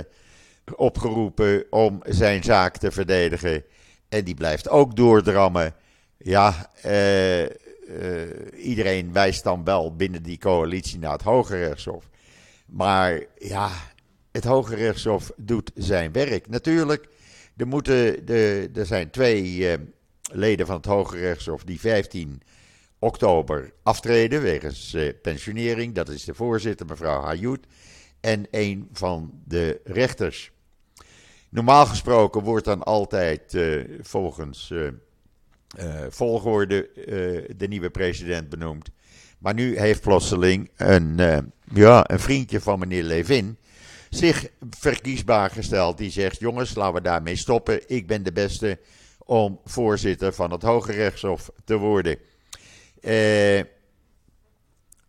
opgeroepen 0.75 1.65
om 1.69 2.01
zijn 2.03 2.43
zaak 2.43 2.77
te 2.77 2.91
verdedigen. 2.91 3.63
En 4.09 4.23
die 4.23 4.35
blijft 4.35 4.69
ook 4.69 4.95
doordrammen. 4.95 5.73
Ja, 6.17 6.71
iedereen 8.57 9.13
wijst 9.13 9.43
dan 9.43 9.63
wel 9.63 9.95
binnen 9.95 10.23
die 10.23 10.37
coalitie 10.37 10.99
naar 10.99 11.11
het 11.11 11.21
Hoge 11.21 11.57
Rechtshof. 11.57 12.09
Maar 12.65 13.23
ja, 13.37 13.69
het 14.31 14.43
Hoge 14.43 14.75
Rechtshof 14.75 15.31
doet 15.37 15.71
zijn 15.75 16.11
werk. 16.11 16.49
Natuurlijk, 16.49 17.07
er, 17.57 17.67
moeten, 17.67 18.25
de, 18.25 18.69
er 18.73 18.85
zijn 18.85 19.09
twee 19.09 19.77
leden 20.31 20.65
van 20.65 20.75
het 20.75 20.85
Hoge 20.85 21.17
Rechtshof 21.17 21.63
die 21.63 21.79
15 21.79 22.41
oktober 22.99 23.73
aftreden 23.83 24.41
wegens 24.41 24.93
uh, 24.93 25.11
pensionering. 25.21 25.93
Dat 25.93 26.09
is 26.09 26.23
de 26.23 26.33
voorzitter, 26.33 26.85
mevrouw 26.85 27.21
Hayoud. 27.21 27.65
En 28.19 28.47
een 28.51 28.89
van 28.91 29.41
de 29.45 29.81
rechters. 29.83 30.51
Normaal 31.49 31.85
gesproken 31.85 32.41
wordt 32.41 32.65
dan 32.65 32.83
altijd 32.83 33.57
volgens 34.01 34.69
uh, 34.69 34.87
volgorde 36.09 36.89
de 37.57 37.67
nieuwe 37.67 37.89
president 37.89 38.49
benoemd. 38.49 38.89
Maar 39.37 39.53
nu 39.53 39.79
heeft 39.79 40.01
plotseling 40.01 40.71
een, 40.75 41.15
ja, 41.73 42.09
een 42.09 42.19
vriendje 42.19 42.61
van 42.61 42.79
meneer 42.79 43.03
Levin 43.03 43.57
zich 44.15 44.47
verkiesbaar 44.69 45.49
gesteld. 45.49 45.97
Die 45.97 46.11
zegt: 46.11 46.39
Jongens, 46.39 46.75
laten 46.75 46.93
we 46.93 47.01
daarmee 47.01 47.35
stoppen. 47.35 47.81
Ik 47.87 48.07
ben 48.07 48.23
de 48.23 48.31
beste 48.31 48.79
om 49.17 49.59
voorzitter 49.65 50.33
van 50.33 50.51
het 50.51 50.61
Hoge 50.61 50.91
Rechtshof 50.91 51.51
te 51.63 51.77
worden. 51.77 52.17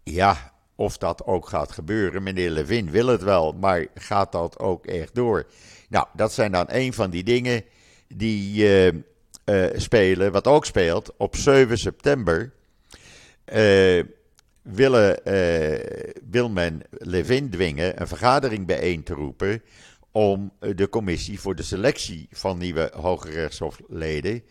Ja, 0.02 0.52
of 0.74 0.98
dat 0.98 1.24
ook 1.24 1.48
gaat 1.48 1.72
gebeuren. 1.72 2.22
Meneer 2.22 2.50
Levin 2.50 2.90
wil 2.90 3.06
het 3.06 3.22
wel, 3.22 3.52
maar 3.52 3.86
gaat 3.94 4.32
dat 4.32 4.58
ook 4.58 4.86
echt 4.86 5.14
door? 5.14 5.46
Nou, 5.88 6.06
dat 6.12 6.32
zijn 6.32 6.52
dan 6.52 6.66
een 6.68 6.92
van 6.92 7.10
die 7.10 7.24
dingen 7.24 7.64
die 8.08 8.64
uh, 8.64 9.70
spelen, 9.76 10.32
wat 10.32 10.46
ook 10.46 10.64
speelt, 10.64 11.12
op 11.16 11.36
7 11.36 11.78
september 11.78 12.52
uh, 13.52 14.04
willen, 14.62 15.20
wil 16.30 16.50
men 16.50 16.82
Levin 16.90 17.50
dwingen 17.50 18.00
een 18.00 18.08
vergadering 18.08 18.66
bijeen 18.66 19.02
te 19.02 19.14
roepen 19.14 19.62
om 20.12 20.52
de 20.58 20.88
commissie 20.88 21.40
voor 21.40 21.54
de 21.54 21.62
selectie 21.62 22.28
van 22.30 22.58
nieuwe 22.58 22.90
Hoge 22.94 23.30
Rechtshofleden 23.30 24.42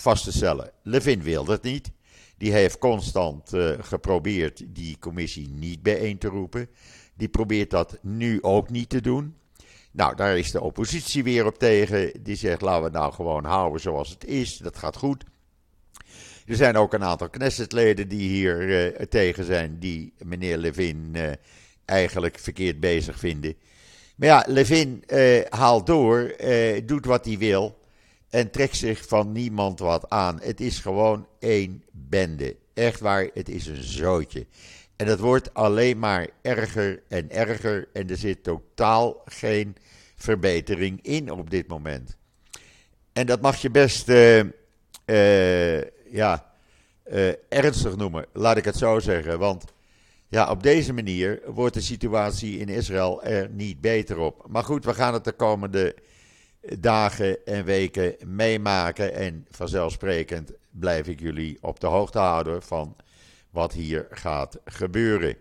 vast 0.00 0.24
te. 0.24 0.72
Levin 0.82 1.22
wil 1.22 1.44
dat 1.44 1.62
niet. 1.62 1.90
Die 2.38 2.52
heeft 2.52 2.78
constant 2.78 3.50
geprobeerd 3.80 4.62
die 4.66 4.98
commissie 4.98 5.48
niet 5.48 5.82
bijeen 5.82 6.18
te 6.18 6.28
roepen. 6.28 6.68
Die 7.14 7.28
probeert 7.28 7.70
dat 7.70 7.98
nu 8.02 8.42
ook 8.42 8.70
niet 8.70 8.88
te 8.88 9.00
doen. 9.00 9.36
Nou, 9.90 10.16
daar 10.16 10.38
is 10.38 10.50
de 10.50 10.60
oppositie 10.60 11.22
weer 11.22 11.46
op 11.46 11.58
tegen. 11.58 12.12
Die 12.22 12.36
zegt, 12.36 12.60
laten 12.60 12.80
we 12.80 12.84
het 12.84 12.96
nou 12.96 13.12
gewoon 13.12 13.44
houden 13.44 13.80
zoals 13.80 14.10
het 14.10 14.24
is. 14.24 14.56
Dat 14.56 14.78
gaat 14.78 14.96
goed. 14.96 15.24
Er 16.46 16.56
zijn 16.56 16.76
ook 16.76 16.92
een 16.92 17.04
aantal 17.04 17.30
Knessetleden 17.30 18.08
die 18.08 18.28
hier 18.28 18.60
uh, 18.62 19.06
tegen 19.06 19.44
zijn, 19.44 19.78
die 19.78 20.12
meneer 20.24 20.56
Levin 20.56 21.12
uh, 21.12 21.32
eigenlijk 21.84 22.38
verkeerd 22.38 22.80
bezig 22.80 23.18
vinden. 23.18 23.54
Maar 24.16 24.28
ja, 24.28 24.44
Levin 24.48 25.04
haalt 25.48 25.86
door, 25.86 26.36
doet 26.84 27.04
wat 27.04 27.24
hij 27.24 27.38
wil 27.38 27.78
en 28.30 28.50
trekt 28.50 28.76
zich 28.76 29.06
van 29.06 29.32
niemand 29.32 29.78
wat 29.78 30.10
aan. 30.10 30.40
Het 30.40 30.60
is 30.60 30.78
gewoon 30.78 31.26
één 31.38 31.84
bende. 31.90 32.56
Echt 32.74 33.00
waar, 33.00 33.28
het 33.34 33.48
is 33.48 33.66
een 33.66 33.82
zootje. 33.82 34.46
En 34.96 35.06
het 35.06 35.20
wordt 35.20 35.54
alleen 35.54 35.98
maar 35.98 36.28
erger 36.42 37.02
en 37.08 37.30
erger 37.30 37.88
en 37.92 38.10
er 38.10 38.16
zit 38.16 38.42
totaal 38.42 39.22
geen 39.24 39.76
verbetering 40.16 41.02
in 41.02 41.30
op 41.30 41.50
dit 41.50 41.66
moment. 41.66 42.16
En 43.12 43.26
dat 43.26 43.40
mag 43.40 43.56
je 43.56 43.70
best 43.70 44.08
uh, 44.08 44.42
uh, 45.06 45.80
ja, 46.10 46.52
uh, 47.12 47.32
ernstig 47.48 47.96
noemen, 47.96 48.26
laat 48.32 48.56
ik 48.56 48.64
het 48.64 48.76
zo 48.76 48.98
zeggen. 48.98 49.38
Want 49.38 49.64
ja, 50.28 50.50
op 50.50 50.62
deze 50.62 50.92
manier 50.92 51.40
wordt 51.46 51.74
de 51.74 51.80
situatie 51.80 52.58
in 52.58 52.68
Israël 52.68 53.22
er 53.22 53.50
niet 53.50 53.80
beter 53.80 54.18
op. 54.18 54.46
Maar 54.48 54.64
goed, 54.64 54.84
we 54.84 54.94
gaan 54.94 55.14
het 55.14 55.24
de 55.24 55.32
komende 55.32 55.94
dagen 56.78 57.46
en 57.46 57.64
weken 57.64 58.16
meemaken. 58.24 59.14
En 59.14 59.46
vanzelfsprekend 59.50 60.52
blijf 60.70 61.06
ik 61.06 61.20
jullie 61.20 61.58
op 61.60 61.80
de 61.80 61.86
hoogte 61.86 62.18
houden 62.18 62.62
van 62.62 62.96
wat 63.50 63.72
hier 63.72 64.06
gaat 64.10 64.58
gebeuren. 64.64 65.36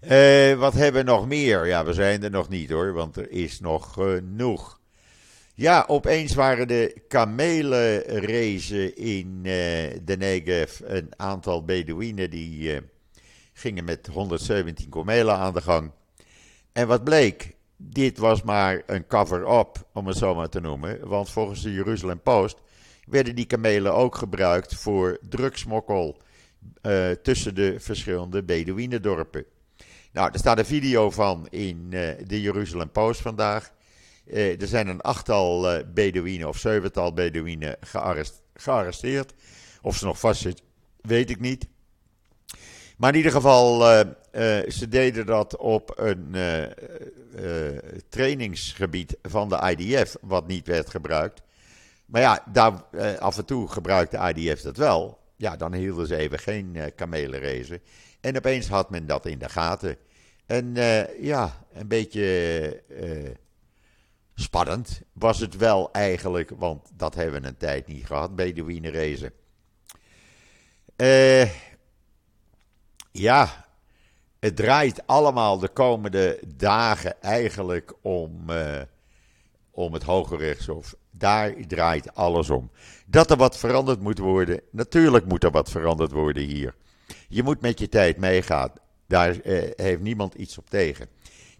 Uh, 0.00 0.54
wat 0.54 0.74
hebben 0.74 1.04
we 1.04 1.10
nog 1.10 1.26
meer? 1.26 1.66
Ja, 1.66 1.84
we 1.84 1.92
zijn 1.92 2.22
er 2.22 2.30
nog 2.30 2.48
niet 2.48 2.70
hoor, 2.70 2.92
want 2.92 3.16
er 3.16 3.30
is 3.30 3.60
nog 3.60 3.92
genoeg. 3.92 4.80
Ja, 5.54 5.84
opeens 5.86 6.34
waren 6.34 6.68
de 6.68 7.02
kamelenrazen 7.08 8.96
in 8.96 9.36
uh, 9.36 9.42
de 10.04 10.16
Negev 10.18 10.80
een 10.84 11.08
aantal 11.16 11.64
Bedouinen 11.64 12.30
die 12.30 12.74
uh, 12.74 12.80
gingen 13.52 13.84
met 13.84 14.06
117 14.06 14.88
kamelen 14.88 15.36
aan 15.36 15.54
de 15.54 15.62
gang. 15.62 15.90
En 16.72 16.86
wat 16.86 17.04
bleek? 17.04 17.55
Dit 17.76 18.18
was 18.18 18.42
maar 18.42 18.82
een 18.86 19.06
cover-up, 19.06 19.86
om 19.92 20.06
het 20.06 20.16
zo 20.16 20.34
maar 20.34 20.48
te 20.48 20.60
noemen. 20.60 21.08
Want 21.08 21.30
volgens 21.30 21.62
de 21.62 21.72
Jeruzalem 21.72 22.20
Post 22.20 22.58
werden 23.06 23.34
die 23.34 23.46
kamelen 23.46 23.94
ook 23.94 24.14
gebruikt 24.14 24.74
voor 24.74 25.18
drugsmokkel 25.28 26.16
uh, 26.82 27.10
tussen 27.10 27.54
de 27.54 27.80
verschillende 27.80 28.42
Bedouinendorpen. 28.42 29.44
Nou, 30.12 30.30
er 30.32 30.38
staat 30.38 30.58
een 30.58 30.66
video 30.66 31.10
van 31.10 31.46
in 31.48 31.86
uh, 31.90 32.10
de 32.26 32.40
Jeruzalem 32.40 32.90
Post 32.90 33.20
vandaag. 33.20 33.72
Uh, 34.26 34.60
er 34.60 34.68
zijn 34.68 34.88
een 34.88 35.00
achttal 35.00 35.82
Bedouinen 35.94 36.48
of 36.48 36.58
zevental 36.58 37.12
Bedouinen 37.12 37.76
gearrest, 37.80 38.42
gearresteerd. 38.54 39.34
Of 39.82 39.96
ze 39.96 40.04
nog 40.04 40.18
vastzitten, 40.18 40.64
weet 41.00 41.30
ik 41.30 41.40
niet. 41.40 41.66
Maar 42.96 43.10
in 43.10 43.16
ieder 43.16 43.32
geval, 43.32 43.84
ze 44.68 44.86
deden 44.88 45.26
dat 45.26 45.56
op 45.56 45.92
een 45.98 46.34
trainingsgebied 48.08 49.16
van 49.22 49.48
de 49.48 49.74
IDF, 49.76 50.16
wat 50.20 50.46
niet 50.46 50.66
werd 50.66 50.90
gebruikt. 50.90 51.42
Maar 52.06 52.20
ja, 52.20 52.44
daar, 52.52 52.72
af 53.18 53.38
en 53.38 53.44
toe 53.44 53.68
gebruikte 53.68 54.32
de 54.34 54.40
IDF 54.40 54.60
dat 54.60 54.76
wel. 54.76 55.18
Ja, 55.36 55.56
dan 55.56 55.74
hielden 55.74 56.06
ze 56.06 56.16
even 56.16 56.38
geen 56.38 56.92
kamelenrace. 56.94 57.80
En 58.20 58.36
opeens 58.36 58.68
had 58.68 58.90
men 58.90 59.06
dat 59.06 59.26
in 59.26 59.38
de 59.38 59.48
gaten. 59.48 59.96
En 60.46 60.74
ja, 61.20 61.66
een 61.72 61.88
beetje 61.88 62.82
spannend 64.34 65.00
was 65.12 65.38
het 65.38 65.56
wel 65.56 65.92
eigenlijk, 65.92 66.50
want 66.56 66.90
dat 66.94 67.14
hebben 67.14 67.42
we 67.42 67.48
een 67.48 67.56
tijd 67.56 67.86
niet 67.86 68.06
gehad, 68.06 68.36
Bedouinenrace. 68.36 69.32
Uh, 70.96 71.50
ja, 73.12 73.65
het 74.46 74.56
draait 74.56 75.06
allemaal 75.06 75.58
de 75.58 75.68
komende 75.68 76.40
dagen 76.56 77.22
eigenlijk 77.22 77.92
om, 78.02 78.50
om 79.70 79.92
het 79.92 80.02
Hoge 80.02 80.36
Rechtshof. 80.36 80.94
Daar 81.10 81.54
draait 81.66 82.14
alles 82.14 82.50
om. 82.50 82.70
Dat 83.06 83.30
er 83.30 83.36
wat 83.36 83.58
veranderd 83.58 84.00
moet 84.00 84.18
worden, 84.18 84.60
natuurlijk 84.70 85.24
moet 85.24 85.44
er 85.44 85.50
wat 85.50 85.70
veranderd 85.70 86.10
worden 86.10 86.42
hier. 86.42 86.74
Je 87.28 87.42
moet 87.42 87.60
met 87.60 87.78
je 87.78 87.88
tijd 87.88 88.16
meegaan. 88.16 88.72
Daar 89.06 89.40
eh, 89.40 89.70
heeft 89.76 90.00
niemand 90.00 90.34
iets 90.34 90.58
op 90.58 90.70
tegen. 90.70 91.08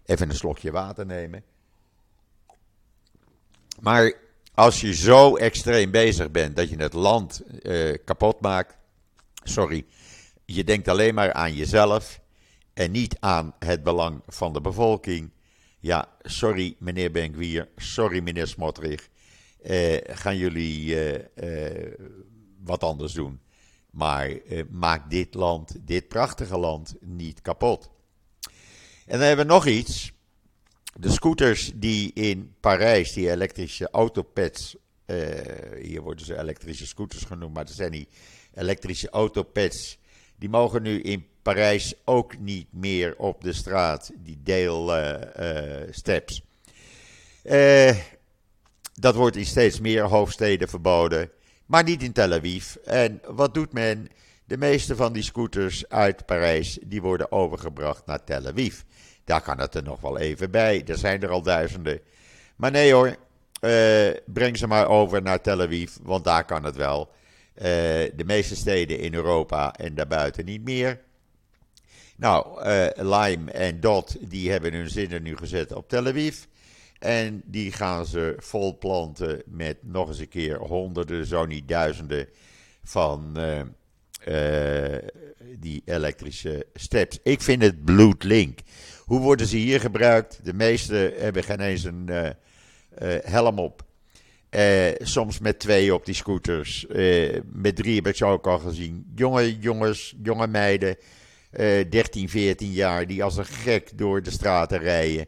Even 0.05 0.29
een 0.29 0.35
slokje 0.35 0.71
water 0.71 1.05
nemen. 1.05 1.43
Maar 3.79 4.13
als 4.53 4.81
je 4.81 4.93
zo 4.93 5.35
extreem 5.35 5.91
bezig 5.91 6.31
bent 6.31 6.55
dat 6.55 6.69
je 6.69 6.77
het 6.77 6.93
land 6.93 7.41
eh, 7.61 7.97
kapot 8.05 8.41
maakt. 8.41 8.75
Sorry, 9.43 9.85
je 10.45 10.63
denkt 10.63 10.87
alleen 10.87 11.13
maar 11.13 11.33
aan 11.33 11.53
jezelf 11.53 12.19
en 12.77 12.91
niet 12.91 13.17
aan 13.19 13.53
het 13.59 13.83
belang 13.83 14.21
van 14.27 14.53
de 14.53 14.61
bevolking. 14.61 15.31
Ja, 15.79 16.09
sorry 16.21 16.75
meneer 16.79 17.11
Benkwier, 17.11 17.69
sorry 17.75 18.19
meneer 18.21 18.47
Smotrich. 18.47 19.09
Eh, 19.61 19.97
gaan 20.05 20.37
jullie 20.37 20.95
eh, 20.95 21.85
eh, 21.85 21.93
wat 22.63 22.83
anders 22.83 23.13
doen. 23.13 23.39
Maar 23.91 24.31
maak 24.69 25.09
dit 25.09 25.33
land, 25.33 25.75
dit 25.81 26.07
prachtige 26.07 26.57
land, 26.57 26.95
niet 27.01 27.41
kapot. 27.41 27.89
En 29.05 29.17
dan 29.17 29.27
hebben 29.27 29.47
we 29.47 29.53
nog 29.53 29.65
iets. 29.65 30.11
De 30.93 31.11
scooters 31.11 31.71
die 31.75 32.13
in 32.13 32.55
Parijs, 32.59 33.13
die 33.13 33.31
elektrische 33.31 33.89
autopads, 33.89 34.75
hier 35.81 36.01
worden 36.01 36.25
ze 36.25 36.39
elektrische 36.39 36.87
scooters 36.87 37.23
genoemd, 37.23 37.53
maar 37.53 37.65
dat 37.65 37.75
zijn 37.75 37.91
die 37.91 38.07
elektrische 38.53 39.09
autopads, 39.09 39.97
die 40.35 40.49
mogen 40.49 40.81
nu 40.81 41.01
in 41.01 41.25
Parijs 41.53 41.93
ook 42.05 42.37
niet 42.37 42.67
meer 42.71 43.15
op 43.17 43.43
de 43.43 43.53
straat, 43.53 44.11
die 44.15 44.39
deelsteps. 44.43 46.41
Uh, 47.43 47.87
uh, 47.87 47.95
dat 48.93 49.15
wordt 49.15 49.35
in 49.35 49.45
steeds 49.45 49.79
meer 49.79 50.03
hoofdsteden 50.03 50.69
verboden 50.69 51.31
maar 51.65 51.83
niet 51.83 52.03
in 52.03 52.11
Tel 52.11 52.33
Aviv. 52.33 52.75
En 52.75 53.21
wat 53.25 53.53
doet 53.53 53.73
men? 53.73 54.07
De 54.45 54.57
meeste 54.57 54.95
van 54.95 55.13
die 55.13 55.23
scooters 55.23 55.89
uit 55.89 56.25
Parijs 56.25 56.79
die 56.81 57.01
worden 57.01 57.31
overgebracht 57.31 58.05
naar 58.05 58.23
Tel 58.23 58.47
Aviv. 58.47 58.81
Daar 59.23 59.41
kan 59.41 59.59
het 59.59 59.75
er 59.75 59.83
nog 59.83 60.01
wel 60.01 60.17
even 60.17 60.51
bij. 60.51 60.83
Er 60.85 60.97
zijn 60.97 61.21
er 61.21 61.29
al 61.29 61.41
duizenden. 61.41 61.99
Maar 62.55 62.71
nee 62.71 62.93
hoor, 62.93 63.15
breng 64.25 64.57
ze 64.57 64.67
maar 64.67 64.87
over 64.87 65.21
naar 65.21 65.41
Tel 65.41 65.61
Aviv, 65.61 65.95
want 66.01 66.23
daar 66.23 66.45
kan 66.45 66.63
het 66.63 66.75
wel. 66.75 67.09
De 68.15 68.23
meeste 68.25 68.55
steden 68.55 68.99
in 68.99 69.13
Europa 69.13 69.73
en 69.73 69.95
daarbuiten 69.95 70.45
niet 70.45 70.63
meer. 70.63 71.05
Nou, 72.17 72.63
uh, 72.65 72.87
Lime 72.95 73.51
en 73.51 73.79
Dot 73.79 74.17
die 74.29 74.51
hebben 74.51 74.73
hun 74.73 74.89
zinnen 74.89 75.23
nu 75.23 75.37
gezet 75.37 75.73
op 75.73 75.89
Tel 75.89 76.07
Aviv. 76.07 76.43
En 76.99 77.41
die 77.45 77.71
gaan 77.71 78.05
ze 78.05 78.35
vol 78.37 78.77
planten 78.77 79.41
met 79.45 79.77
nog 79.81 80.07
eens 80.07 80.19
een 80.19 80.27
keer 80.27 80.57
honderden, 80.57 81.25
zo 81.25 81.45
niet 81.45 81.67
duizenden 81.67 82.27
van 82.83 83.33
uh, 83.37 83.59
uh, 84.27 84.97
die 85.59 85.81
elektrische 85.85 86.65
steps. 86.73 87.19
Ik 87.23 87.41
vind 87.41 87.61
het 87.61 87.85
bloedlink. 87.85 88.59
Hoe 89.05 89.19
worden 89.19 89.47
ze 89.47 89.57
hier 89.57 89.79
gebruikt? 89.79 90.39
De 90.43 90.53
meeste 90.53 91.13
hebben 91.17 91.43
geen 91.43 91.59
eens 91.59 91.83
een 91.83 92.09
helm 93.23 93.59
op. 93.59 93.83
soms 94.99 95.39
met 95.39 95.59
twee 95.59 95.93
op 95.93 96.05
die 96.05 96.15
scooters. 96.15 96.85
met 97.45 97.75
drie 97.75 97.95
heb 97.95 98.07
ik 98.07 98.15
ze 98.15 98.25
ook 98.25 98.47
al 98.47 98.59
gezien. 98.59 99.11
Jonge 99.15 99.59
jongens, 99.59 100.15
jonge 100.23 100.47
meiden, 100.47 100.97
13, 101.51 102.29
14 102.29 102.71
jaar, 102.71 103.07
die 103.07 103.23
als 103.23 103.37
een 103.37 103.45
gek 103.45 103.97
door 103.97 104.23
de 104.23 104.31
straten 104.31 104.79
rijden. 104.79 105.25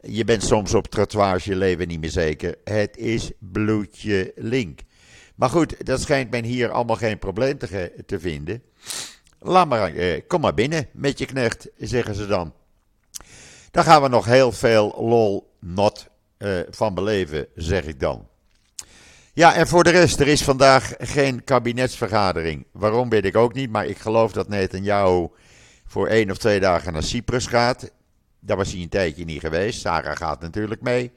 Je 0.00 0.24
bent 0.24 0.42
soms 0.42 0.74
op 0.74 0.86
trottoirs 0.86 1.44
je 1.44 1.56
leven 1.56 1.88
niet 1.88 2.00
meer 2.00 2.10
zeker. 2.10 2.54
Het 2.64 2.96
is 2.96 3.30
bloedje 3.38 4.32
link. 4.36 4.80
Maar 5.34 5.50
goed, 5.50 5.86
dat 5.86 6.00
schijnt 6.00 6.30
men 6.30 6.44
hier 6.44 6.70
allemaal 6.70 6.96
geen 6.96 7.18
probleem 7.18 7.58
te, 7.58 7.92
te 8.06 8.20
vinden. 8.20 8.62
Laat 9.38 9.68
maar, 9.68 9.94
eh, 9.94 10.20
kom 10.26 10.40
maar 10.40 10.54
binnen 10.54 10.88
met 10.92 11.18
je 11.18 11.26
knecht, 11.26 11.68
zeggen 11.76 12.14
ze 12.14 12.26
dan. 12.26 12.52
Daar 13.70 13.84
gaan 13.84 14.02
we 14.02 14.08
nog 14.08 14.24
heel 14.24 14.52
veel 14.52 14.94
lol 14.98 15.52
not 15.60 16.08
eh, 16.36 16.58
van 16.70 16.94
beleven, 16.94 17.46
zeg 17.54 17.84
ik 17.84 18.00
dan. 18.00 18.26
Ja, 19.32 19.54
en 19.54 19.68
voor 19.68 19.84
de 19.84 19.90
rest, 19.90 20.20
er 20.20 20.28
is 20.28 20.42
vandaag 20.42 20.94
geen 20.98 21.44
kabinetsvergadering. 21.44 22.66
Waarom 22.72 23.08
weet 23.08 23.24
ik 23.24 23.36
ook 23.36 23.54
niet, 23.54 23.70
maar 23.70 23.86
ik 23.86 23.98
geloof 23.98 24.32
dat 24.32 24.48
Netanyahu 24.48 25.28
voor 25.88 26.06
één 26.06 26.30
of 26.30 26.38
twee 26.38 26.60
dagen 26.60 26.92
naar 26.92 27.02
Cyprus 27.02 27.46
gaat. 27.46 27.90
Daar 28.40 28.56
was 28.56 28.72
hij 28.72 28.82
een 28.82 28.88
tijdje 28.88 29.24
niet 29.24 29.40
geweest. 29.40 29.80
Sarah 29.80 30.16
gaat 30.16 30.40
natuurlijk 30.40 30.82
mee. 30.82 31.12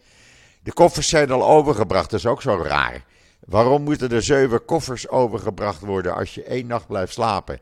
De 0.64 0.74
koffers 0.74 1.10
zijn 1.10 1.32
al 1.32 1.48
overgebracht, 1.48 2.10
dat 2.10 2.20
is 2.20 2.26
ook 2.26 2.42
zo 2.42 2.62
raar. 2.64 3.06
Waarom 3.40 3.84
moeten 3.84 4.12
er 4.12 4.24
zeven 4.24 4.66
koffers 4.66 5.10
overgebracht 5.10 5.82
worden 5.82 6.16
als 6.16 6.36
je 6.36 6.44
één 6.44 6.68
nacht 6.68 6.88
blijft 6.88 7.14
slapen? 7.14 7.60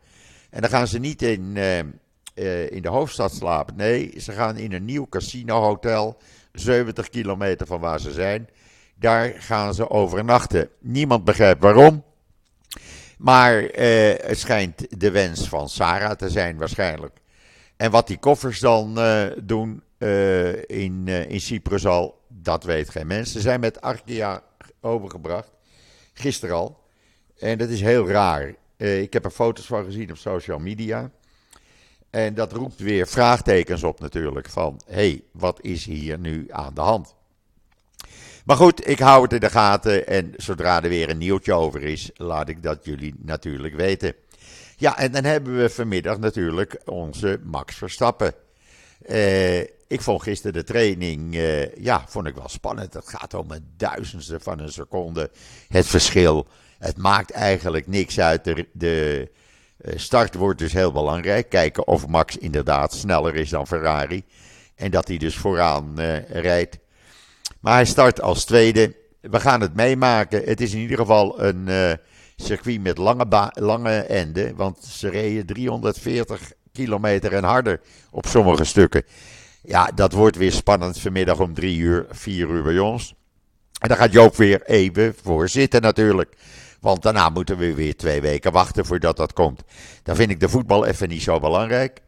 En 0.49 0.61
dan 0.61 0.69
gaan 0.69 0.87
ze 0.87 0.99
niet 0.99 1.21
in, 1.21 1.55
uh, 1.55 1.77
uh, 2.35 2.71
in 2.71 2.81
de 2.81 2.89
hoofdstad 2.89 3.33
slapen. 3.33 3.75
Nee, 3.75 4.13
ze 4.17 4.31
gaan 4.31 4.57
in 4.57 4.73
een 4.73 4.85
nieuw 4.85 5.07
casino-hotel, 5.09 6.17
70 6.51 7.09
kilometer 7.09 7.67
van 7.67 7.79
waar 7.79 7.99
ze 7.99 8.11
zijn. 8.11 8.49
Daar 8.95 9.33
gaan 9.37 9.73
ze 9.73 9.89
overnachten. 9.89 10.69
Niemand 10.79 11.23
begrijpt 11.23 11.61
waarom. 11.61 12.03
Maar 13.19 13.61
uh, 13.61 13.69
het 14.17 14.39
schijnt 14.39 14.99
de 14.99 15.11
wens 15.11 15.49
van 15.49 15.69
Sarah 15.69 16.15
te 16.15 16.29
zijn, 16.29 16.57
waarschijnlijk. 16.57 17.17
En 17.77 17.91
wat 17.91 18.07
die 18.07 18.17
koffers 18.17 18.59
dan 18.59 18.99
doen 19.43 19.83
in, 20.67 21.07
in 21.07 21.41
Cyprus 21.41 21.85
al, 21.85 22.21
dat 22.27 22.63
weet 22.63 22.89
geen 22.89 23.07
mens. 23.07 23.31
Ze 23.31 23.39
zijn 23.39 23.59
met 23.59 23.81
Arkia 23.81 24.43
overgebracht. 24.81 25.51
Gisteren 26.13 26.55
al. 26.55 26.79
En 27.37 27.57
dat 27.57 27.69
is 27.69 27.81
heel 27.81 28.09
raar. 28.09 28.55
Ik 28.77 29.13
heb 29.13 29.25
er 29.25 29.31
foto's 29.31 29.65
van 29.65 29.83
gezien 29.85 30.09
op 30.09 30.17
social 30.17 30.59
media. 30.59 31.11
En 32.09 32.33
dat 32.33 32.51
roept 32.51 32.79
weer 32.79 33.07
vraagtekens 33.07 33.83
op 33.83 33.99
natuurlijk. 33.99 34.49
Van, 34.49 34.81
hé, 34.85 34.93
hey, 34.93 35.23
wat 35.31 35.61
is 35.61 35.85
hier 35.85 36.19
nu 36.19 36.47
aan 36.49 36.73
de 36.73 36.81
hand? 36.81 37.15
Maar 38.45 38.55
goed, 38.55 38.87
ik 38.87 38.99
hou 38.99 39.23
het 39.23 39.33
in 39.33 39.39
de 39.39 39.49
gaten. 39.49 40.07
En 40.07 40.33
zodra 40.37 40.83
er 40.83 40.89
weer 40.89 41.09
een 41.09 41.17
nieuwtje 41.17 41.53
over 41.53 41.83
is, 41.83 42.09
laat 42.13 42.49
ik 42.49 42.63
dat 42.63 42.85
jullie 42.85 43.15
natuurlijk 43.17 43.75
weten. 43.75 44.13
Ja, 44.77 44.97
en 44.97 45.11
dan 45.11 45.23
hebben 45.23 45.57
we 45.57 45.69
vanmiddag 45.69 46.19
natuurlijk 46.19 46.81
onze 46.85 47.39
Max 47.43 47.75
Verstappen. 47.75 48.33
Uh, 49.09 49.59
ik 49.87 50.01
vond 50.01 50.23
gisteren 50.23 50.53
de 50.53 50.63
training, 50.63 51.35
uh, 51.35 51.75
ja, 51.75 52.03
vond 52.07 52.27
ik 52.27 52.35
wel 52.35 52.49
spannend. 52.49 52.93
Het 52.93 53.09
gaat 53.09 53.33
om 53.33 53.51
een 53.51 53.73
duizendste 53.77 54.39
van 54.39 54.59
een 54.59 54.71
seconde 54.71 55.29
het 55.67 55.87
verschil. 55.87 56.47
Het 56.77 56.97
maakt 56.97 57.31
eigenlijk 57.31 57.87
niks 57.87 58.19
uit. 58.19 58.43
De, 58.43 58.67
de 58.71 59.29
uh, 59.81 59.93
start 59.97 60.35
wordt 60.35 60.59
dus 60.59 60.73
heel 60.73 60.91
belangrijk. 60.91 61.49
Kijken 61.49 61.87
of 61.87 62.07
Max 62.07 62.37
inderdaad 62.37 62.93
sneller 62.93 63.35
is 63.35 63.49
dan 63.49 63.67
Ferrari. 63.67 64.23
En 64.75 64.91
dat 64.91 65.07
hij 65.07 65.17
dus 65.17 65.37
vooraan 65.37 65.99
rijdt. 66.29 66.77
Maar 67.59 67.73
hij 67.73 67.85
start 67.85 68.21
als 68.21 68.45
tweede. 68.45 68.95
We 69.21 69.39
gaan 69.39 69.61
het 69.61 69.75
meemaken. 69.75 70.43
Het 70.43 70.61
is 70.61 70.73
in 70.73 70.79
ieder 70.79 70.97
geval 70.97 71.43
een 71.43 71.97
circuit 72.35 72.81
met 72.81 72.97
lange, 72.97 73.51
lange 73.53 73.99
enden. 73.99 74.55
Want 74.55 74.83
ze 74.83 75.09
reden 75.09 75.45
340 75.45 76.51
kilometer 76.71 77.33
en 77.33 77.43
harder 77.43 77.81
op 78.11 78.25
sommige 78.25 78.63
stukken. 78.63 79.03
Ja, 79.61 79.91
dat 79.95 80.13
wordt 80.13 80.37
weer 80.37 80.51
spannend 80.51 80.99
vanmiddag 80.99 81.39
om 81.39 81.53
drie 81.53 81.77
uur, 81.77 82.05
vier 82.09 82.49
uur 82.49 82.63
bij 82.63 82.79
ons. 82.79 83.15
En 83.79 83.87
dan 83.87 83.97
gaat 83.97 84.11
Joop 84.11 84.35
weer 84.35 84.61
even 84.65 85.15
voor 85.23 85.49
zitten 85.49 85.81
natuurlijk. 85.81 86.35
Want 86.79 87.01
daarna 87.01 87.29
moeten 87.29 87.57
we 87.57 87.73
weer 87.73 87.95
twee 87.95 88.21
weken 88.21 88.51
wachten 88.51 88.85
voordat 88.85 89.17
dat 89.17 89.33
komt. 89.33 89.63
Dan 90.03 90.15
vind 90.15 90.31
ik 90.31 90.39
de 90.39 90.49
voetbal 90.49 90.85
even 90.85 91.09
niet 91.09 91.21
zo 91.21 91.39
belangrijk. 91.39 92.01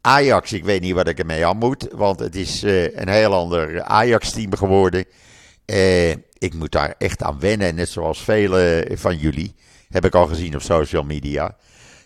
Ajax, 0.00 0.52
ik 0.52 0.64
weet 0.64 0.80
niet 0.80 0.94
wat 0.94 1.08
ik 1.08 1.18
ermee 1.18 1.46
aan 1.46 1.56
moet. 1.56 1.88
Want 1.92 2.20
het 2.20 2.36
is 2.36 2.64
uh, 2.64 2.96
een 2.96 3.08
heel 3.08 3.34
ander 3.34 3.82
Ajax-team 3.82 4.56
geworden. 4.56 5.04
Uh, 5.66 6.10
ik 6.38 6.54
moet 6.54 6.72
daar 6.72 6.94
echt 6.98 7.22
aan 7.22 7.40
wennen. 7.40 7.74
Net 7.74 7.88
zoals 7.88 8.22
vele 8.22 8.88
van 8.94 9.16
jullie. 9.16 9.54
Heb 9.88 10.04
ik 10.04 10.14
al 10.14 10.26
gezien 10.26 10.54
op 10.54 10.62
social 10.62 11.02
media. 11.02 11.56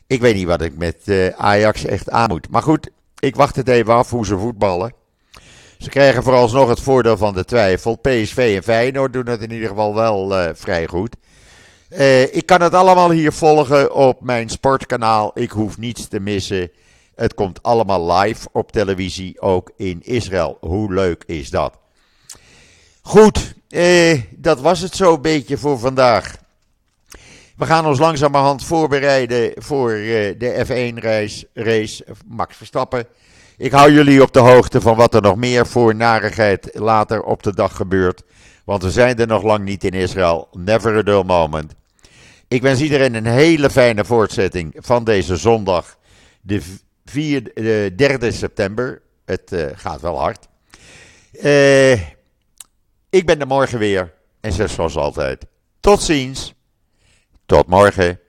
Ik 0.07 0.21
weet 0.21 0.35
niet 0.35 0.47
wat 0.47 0.63
ik 0.63 0.77
met 0.77 0.97
uh, 1.05 1.29
Ajax 1.29 1.85
echt 1.85 2.11
aan 2.11 2.29
moet. 2.29 2.51
Maar 2.51 2.63
goed, 2.63 2.91
ik 3.19 3.37
wacht 3.37 3.57
het 3.57 3.69
even 3.69 3.95
af 3.95 4.11
hoe 4.11 4.27
ze 4.27 4.39
voetballen. 4.39 4.93
Ze 5.79 5.91
krijgen 5.91 6.23
vooralsnog 6.23 6.69
het 6.69 6.81
voordeel 6.81 7.17
van 7.17 7.35
de 7.35 7.45
twijfel. 7.45 7.97
PSV 7.97 8.53
en 8.57 8.63
Feyenoord 8.63 9.13
doen 9.13 9.27
het 9.27 9.41
in 9.41 9.51
ieder 9.53 9.69
geval 9.69 9.95
wel 9.95 10.55
vrij 10.55 10.87
goed. 10.87 11.17
Ik 12.31 12.47
kan 12.47 12.61
het 12.61 12.75
allemaal 12.75 13.11
hier 13.11 13.33
volgen 13.33 13.95
op 13.95 14.21
mijn 14.21 14.49
sportkanaal. 14.49 15.31
Ik 15.35 15.51
hoef 15.51 15.79
niets 15.79 16.09
te 16.09 16.21
missen. 16.21 16.71
Het 17.17 17.35
komt 17.35 17.63
allemaal 17.63 18.13
live 18.13 18.49
op 18.53 18.73
televisie, 18.73 19.41
ook 19.41 19.73
in 19.77 20.03
Israël. 20.03 20.57
Hoe 20.61 20.93
leuk 20.93 21.25
is 21.27 21.51
dat? 21.51 21.79
Goed, 23.03 23.55
uh, 23.69 24.21
dat 24.31 24.61
was 24.61 24.81
het 24.81 24.97
zo'n 24.97 25.21
beetje 25.21 25.59
voor 25.59 25.79
vandaag. 25.79 26.37
We 27.57 27.67
gaan 27.67 27.87
ons 27.87 27.99
langzamerhand 27.99 28.65
voorbereiden 28.65 29.53
voor 29.57 29.93
uh, 29.93 30.35
de 30.39 30.65
F1-race, 30.67 31.49
race, 31.53 32.05
Max 32.27 32.57
Verstappen. 32.57 33.07
Ik 33.57 33.73
hou 33.73 33.93
jullie 33.93 34.23
op 34.23 34.33
de 34.33 34.39
hoogte 34.39 34.81
van 34.81 34.97
wat 34.97 35.15
er 35.15 35.23
nog 35.23 35.37
meer 35.37 35.67
voor 35.67 35.95
narigheid 35.95 36.71
later 36.73 37.23
op 37.23 37.43
de 37.43 37.55
dag 37.55 37.77
gebeurt. 37.77 38.23
Want 38.65 38.83
we 38.83 38.91
zijn 38.91 39.19
er 39.19 39.27
nog 39.27 39.43
lang 39.43 39.65
niet 39.65 39.85
in 39.85 39.93
Israël. 39.93 40.49
Never 40.53 40.97
a 40.97 41.03
dull 41.03 41.23
moment. 41.25 41.75
Ik 42.49 42.63
wens 42.63 42.81
iedereen 42.81 43.15
een 43.15 43.27
hele 43.27 43.71
fijne 43.71 44.05
voortzetting 44.05 44.75
van 44.77 45.05
deze 45.05 45.37
zondag, 45.37 45.97
de, 46.41 46.63
4, 47.15 47.43
de 47.55 47.93
3 47.97 48.33
september. 48.33 49.03
Het 49.25 49.53
uh, 49.53 49.67
gaat 49.75 50.01
wel 50.01 50.19
hard. 50.19 50.49
Uh, 51.33 51.93
ik 53.11 53.27
ben 53.27 53.41
er 53.41 53.47
morgen 53.47 53.79
weer. 53.79 54.13
En 54.41 54.53
zoals 54.69 54.97
altijd. 54.97 55.47
Tot 55.81 56.03
ziens. 56.03 56.55
Tot 57.47 57.67
morgen. 57.67 58.21